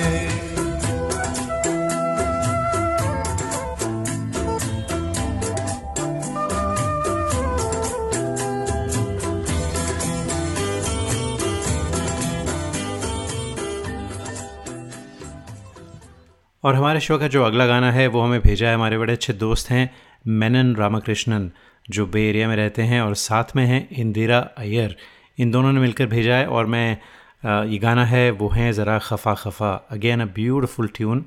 और 16.64 16.76
हमारे 16.76 17.00
शो 17.00 17.18
का 17.18 17.28
जो 17.28 17.44
अगला 17.44 17.66
गाना 17.66 17.92
है, 17.92 18.08
वो 18.08 18.22
हमें 18.22 18.40
भेजा 18.42 18.68
है 18.68 18.76
हमारे 18.76 18.98
बड़े 18.98 19.14
अच्छे 19.14 19.34
दोस्त 19.34 19.70
हैं, 19.70 19.90
मेनन 20.28 20.76
रामकृष्णन। 20.76 21.52
जो 21.92 22.06
बे 22.08 22.28
एरिया 22.30 22.48
में 22.48 22.56
रहते 22.56 22.82
हैं 22.84 23.02
और 23.02 23.16
साथ 23.18 23.56
में 23.56 23.66
हैं, 23.66 23.88
इंदिरा 23.92 24.40
अय्यर। 24.58 24.96
इन 25.40 25.52
दोनों 25.52 25.72
ने 25.74 25.80
मिलकर 25.80 26.06
भेजा 26.08 26.36
है 26.36 26.46
और 26.48 26.66
मैं 26.66 26.98
ये 27.44 27.78
गाना 27.80 28.06
है, 28.06 28.30
वो 28.32 28.50
हैं 28.50 28.72
ज़रा 28.74 28.98
खफा 29.00 29.34
खफा। 29.36 29.72
अगेन 29.92 30.22
अ 30.22 30.26
ब्यूटिफुल 30.34 30.90
ट्यून 30.96 31.26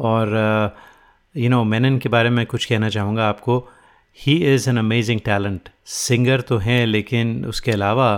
और 0.00 0.76
यू 1.34 1.50
नो 1.50 1.62
मेनन 1.66 1.98
के 1.98 2.08
बारे 2.08 2.30
में 2.30 2.44
कुछ 2.46 2.64
कहना 2.64 2.88
चाहूँगा 2.88 3.28
आपको। 3.28 3.58
He 4.18 4.34
is 4.46 4.68
an 4.70 4.78
amazing 4.78 5.20
talent 5.20 5.68
singer 5.86 6.40
तो 6.40 6.56
हैं, 6.58 6.86
लेकिन 6.86 7.44
उसके 7.46 7.72
अलावा 7.72 8.08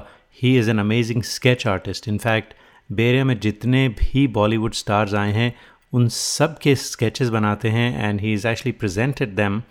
he 0.43 0.57
is 0.59 0.71
an 0.71 0.79
amazing 0.79 1.23
sketch 1.25 1.67
artist 1.67 2.09
in fact 2.09 2.55
Bay Area 2.91 3.25
में 3.25 3.39
जितने 3.41 3.89
भी 3.91 4.27
बॉलीवुड 4.31 4.73
स्टार्स 4.75 5.15
आए 5.15 5.33
हैं, 5.33 5.53
उन 5.93 6.09
सब 6.11 6.59
के 6.59 6.75
स्केचेस 6.77 7.29
बनाते 7.31 7.69
हैं 7.69 8.09
and 8.09 8.21
he 8.21 8.33
is 8.33 8.49
actually 8.49 8.73
presented 8.79 9.35
them 9.37 9.63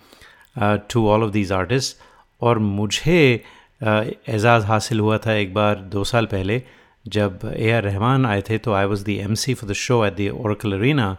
to 0.90 1.06
all 1.08 1.22
of 1.22 1.30
these 1.32 1.52
artist 1.52 1.96
और 2.42 2.58
मुझे 2.58 3.18
एजाज़ 3.82 4.64
हासिल 4.66 5.00
हुआ 5.00 5.18
था 5.18 5.34
एक 5.34 5.54
बार 5.54 5.80
दो 5.92 6.04
साल 6.04 6.26
पहले, 6.26 6.62
जब 7.08 7.38
ए 7.56 7.70
आर 7.70 7.82
रहमान 7.82 8.26
आए 8.26 8.42
थे 8.42 8.58
तो 8.58 8.72
I 8.72 8.84
was 8.84 9.04
the 9.04 9.16
M 9.18 9.34
C 9.34 9.54
for 9.54 9.70
the 9.70 9.72
show 9.74 10.04
at 10.06 10.14
the 10.14 10.28
Oracle 10.30 10.72
Arena 10.72 11.16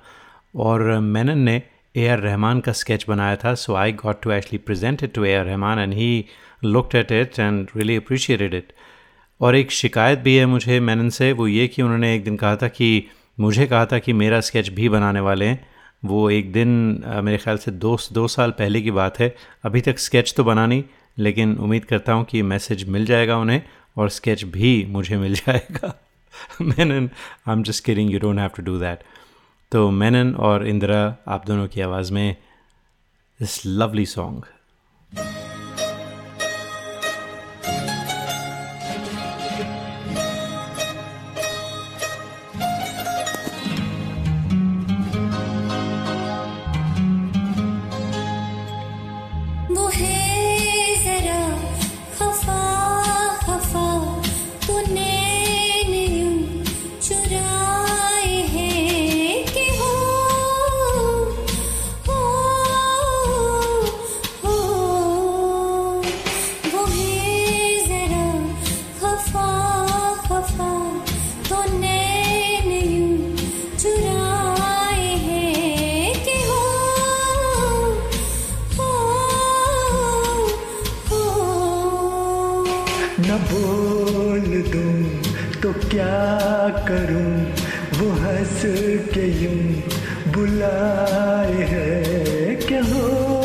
और 0.56 0.82
मैनन 1.00 1.40
ने 1.40 1.62
ए 1.96 2.08
आर 2.08 2.20
रहमान 2.20 2.60
का 2.60 2.72
स्केच 2.72 3.06
बनाया 3.10 3.36
था 3.36 3.54
so 3.56 3.76
I 3.76 3.92
got 3.94 4.22
to 4.22 4.32
actually 4.32 4.58
present 4.58 5.04
it 5.04 5.14
to 5.14 5.24
A 5.26 5.34
R 5.36 5.46
Rahman 5.46 5.80
and 5.80 5.94
he 5.94 6.26
looked 6.64 6.96
at 6.96 7.12
it 7.12 7.40
and 7.40 7.68
really 7.76 7.96
appreciated 7.96 8.54
it 8.54 8.74
और 9.42 9.56
एक 9.56 9.72
शिकायत 9.72 10.20
भी 10.20 10.36
है 10.36 10.46
मुझे 10.46 10.80
मेनन 10.80 11.10
से, 11.10 11.32
वो 11.32 11.48
ये 11.48 11.68
कि 11.68 11.82
उन्होंने 11.82 12.16
एक 12.16 12.24
दिन 12.24 12.36
कहा 12.38 12.56
था 12.56 12.68
कि, 12.68 13.08
मुझे 13.40 13.66
कहा 13.66 13.86
था 13.86 14.00
कि 14.00 14.14
मेरा 14.14 14.40
स्केच 14.40 14.70
भी 14.70 14.90
बनाने 14.90 15.20
वाले 15.20 15.46
हैं। 15.46 15.66
वो 16.06 16.30
एक 16.30 16.52
दिन 16.54 16.70
मेरे 17.24 17.38
ख्याल 17.38 17.58
से 17.58 17.72
दो 17.72 17.98
दो 18.14 18.28
साल 18.28 18.52
पहले 18.52 18.82
की 18.82 18.92
बात 18.92 19.20
है, 19.20 19.36
अभी 19.64 19.82
तक 19.82 20.00
स्केच 20.00 20.34
तो 20.38 20.44
बना 20.44 20.66
नहीं 20.66 20.84
लेकिन 21.18 21.56
उम्मीद 21.58 21.86
करता 21.86 22.14
हूँ 22.14 22.26
कि 22.26 22.42
मैसेज 22.42 22.88
मिल 22.90 23.06
जाएगा 23.06 23.38
उन्हें 23.38 23.62
और 23.98 24.10
स्केच 24.10 24.44
भी 24.44 24.86
मुझे 24.90 25.18
मिल 25.18 25.36
जाएगा। 25.36 25.94
Menon 26.62 27.10
I 27.48 27.54
am 27.54 27.64
just 27.64 27.84
kidding 27.86 28.12
you 28.12 28.20
don't 28.20 28.40
have 28.40 28.50
to 28.58 28.64
do 28.64 28.80
that 28.80 29.04
तो 29.72 29.90
मैनन 29.92 30.34
और 30.36 30.68
इंदिरा, 30.68 31.16
आप 31.28 31.46
दोनों 31.48 31.68
की 31.68 31.82
आवाज़ 31.82 32.14
में 32.14 32.36
इस 33.40 33.62
लवली 33.66 34.06
सॉन्ग 34.06 34.46
बोल 83.94 84.62
दूँ 84.74 85.22
तो 85.62 85.74
क्या 85.90 86.14
करूँ? 86.88 87.34
वो 88.00 88.12
हंस 88.12 88.62
के 89.14 89.28
यूँ 89.44 89.84
बुलाए 90.34 91.64
है 91.74 92.56
क्या 92.56 92.82
हो 92.82 93.43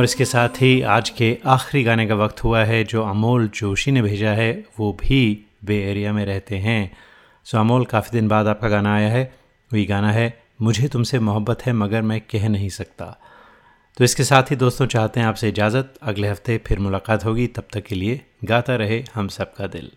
और 0.00 0.04
इसके 0.04 0.24
साथ 0.24 0.48
ही 0.48 0.82
आज 0.82 1.10
के 1.10 1.38
आखिरी 1.46 1.84
गाने 1.84 2.06
का 2.06 2.14
वक्त 2.14 2.44
हुआ 2.44 2.64
है, 2.64 2.84
जो 2.84 3.02
अमोल 3.02 3.48
जोशी 3.48 3.90
ने 3.90 4.02
भेजा 4.02 4.30
है। 4.30 4.64
वो 4.78 4.92
भी 4.92 5.46
बे 5.64 5.76
एरिया 5.90 6.12
में 6.12 6.26
रहते 6.26 6.56
हैं। 6.56 6.96
सो 7.44 7.58
अमोल, 7.58 7.84
काफ़ी 7.84 8.10
दिन 8.12 8.28
बाद 8.28 8.46
आपका 8.46 8.68
गाना 8.68 8.94
आया 8.94 9.08
है। 9.08 9.34
वही 9.72 9.84
गाना 9.84 10.12
है, 10.12 10.42
मुझे 10.62 10.88
तुमसे 10.88 11.18
मोहब्बत 11.18 11.66
है, 11.66 11.72
मगर 11.72 12.02
मैं 12.02 12.20
कह 12.20 12.48
नहीं 12.48 12.68
सकता। 12.68 13.20
तो 13.96 14.04
इसके 14.04 14.24
साथ 14.24 14.42
ही 14.42 14.56
दोस्तों, 14.56 14.86
चाहते 14.86 15.20
हैं 15.20 15.26
आपसे 15.26 15.48
इजाज़त। 15.48 15.94
अगले 16.02 16.28
हफ़्ते 16.28 16.60
फिर 16.66 16.78
मुलाकात 16.78 17.24
होगी। 17.24 17.46
तब 17.46 17.68
तक 17.72 17.80
के 17.80 17.94
लिए 17.94 18.20
गाता 18.44 18.76
रहे 18.76 19.04
हम 19.14 19.28
सबका 19.28 19.66
दिल। 19.66 19.90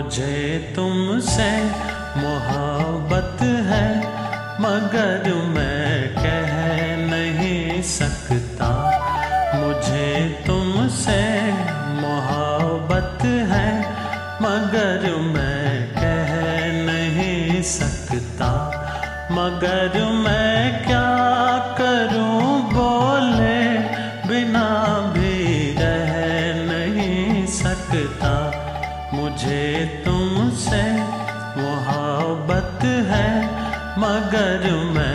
मुझे 0.00 0.72
तुमसे 0.76 1.48
मोहब्बत 2.16 3.42
है, 3.42 3.98
मगर 4.60 5.34
मैं 5.34 6.14
कह 6.14 6.54
नहीं 7.10 7.82
सकता। 7.82 8.68
मुझे 9.54 10.42
तुमसे 10.46 11.20
मोहब्बत 12.00 13.24
है, 13.24 13.80
मगर 14.42 15.16
मैं 15.20 15.88
कह 15.92 16.32
नहीं 16.86 17.62
सकता। 17.62 18.50
मगर 19.32 20.02
മകരുമ 34.02 35.09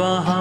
बहा 0.00 0.39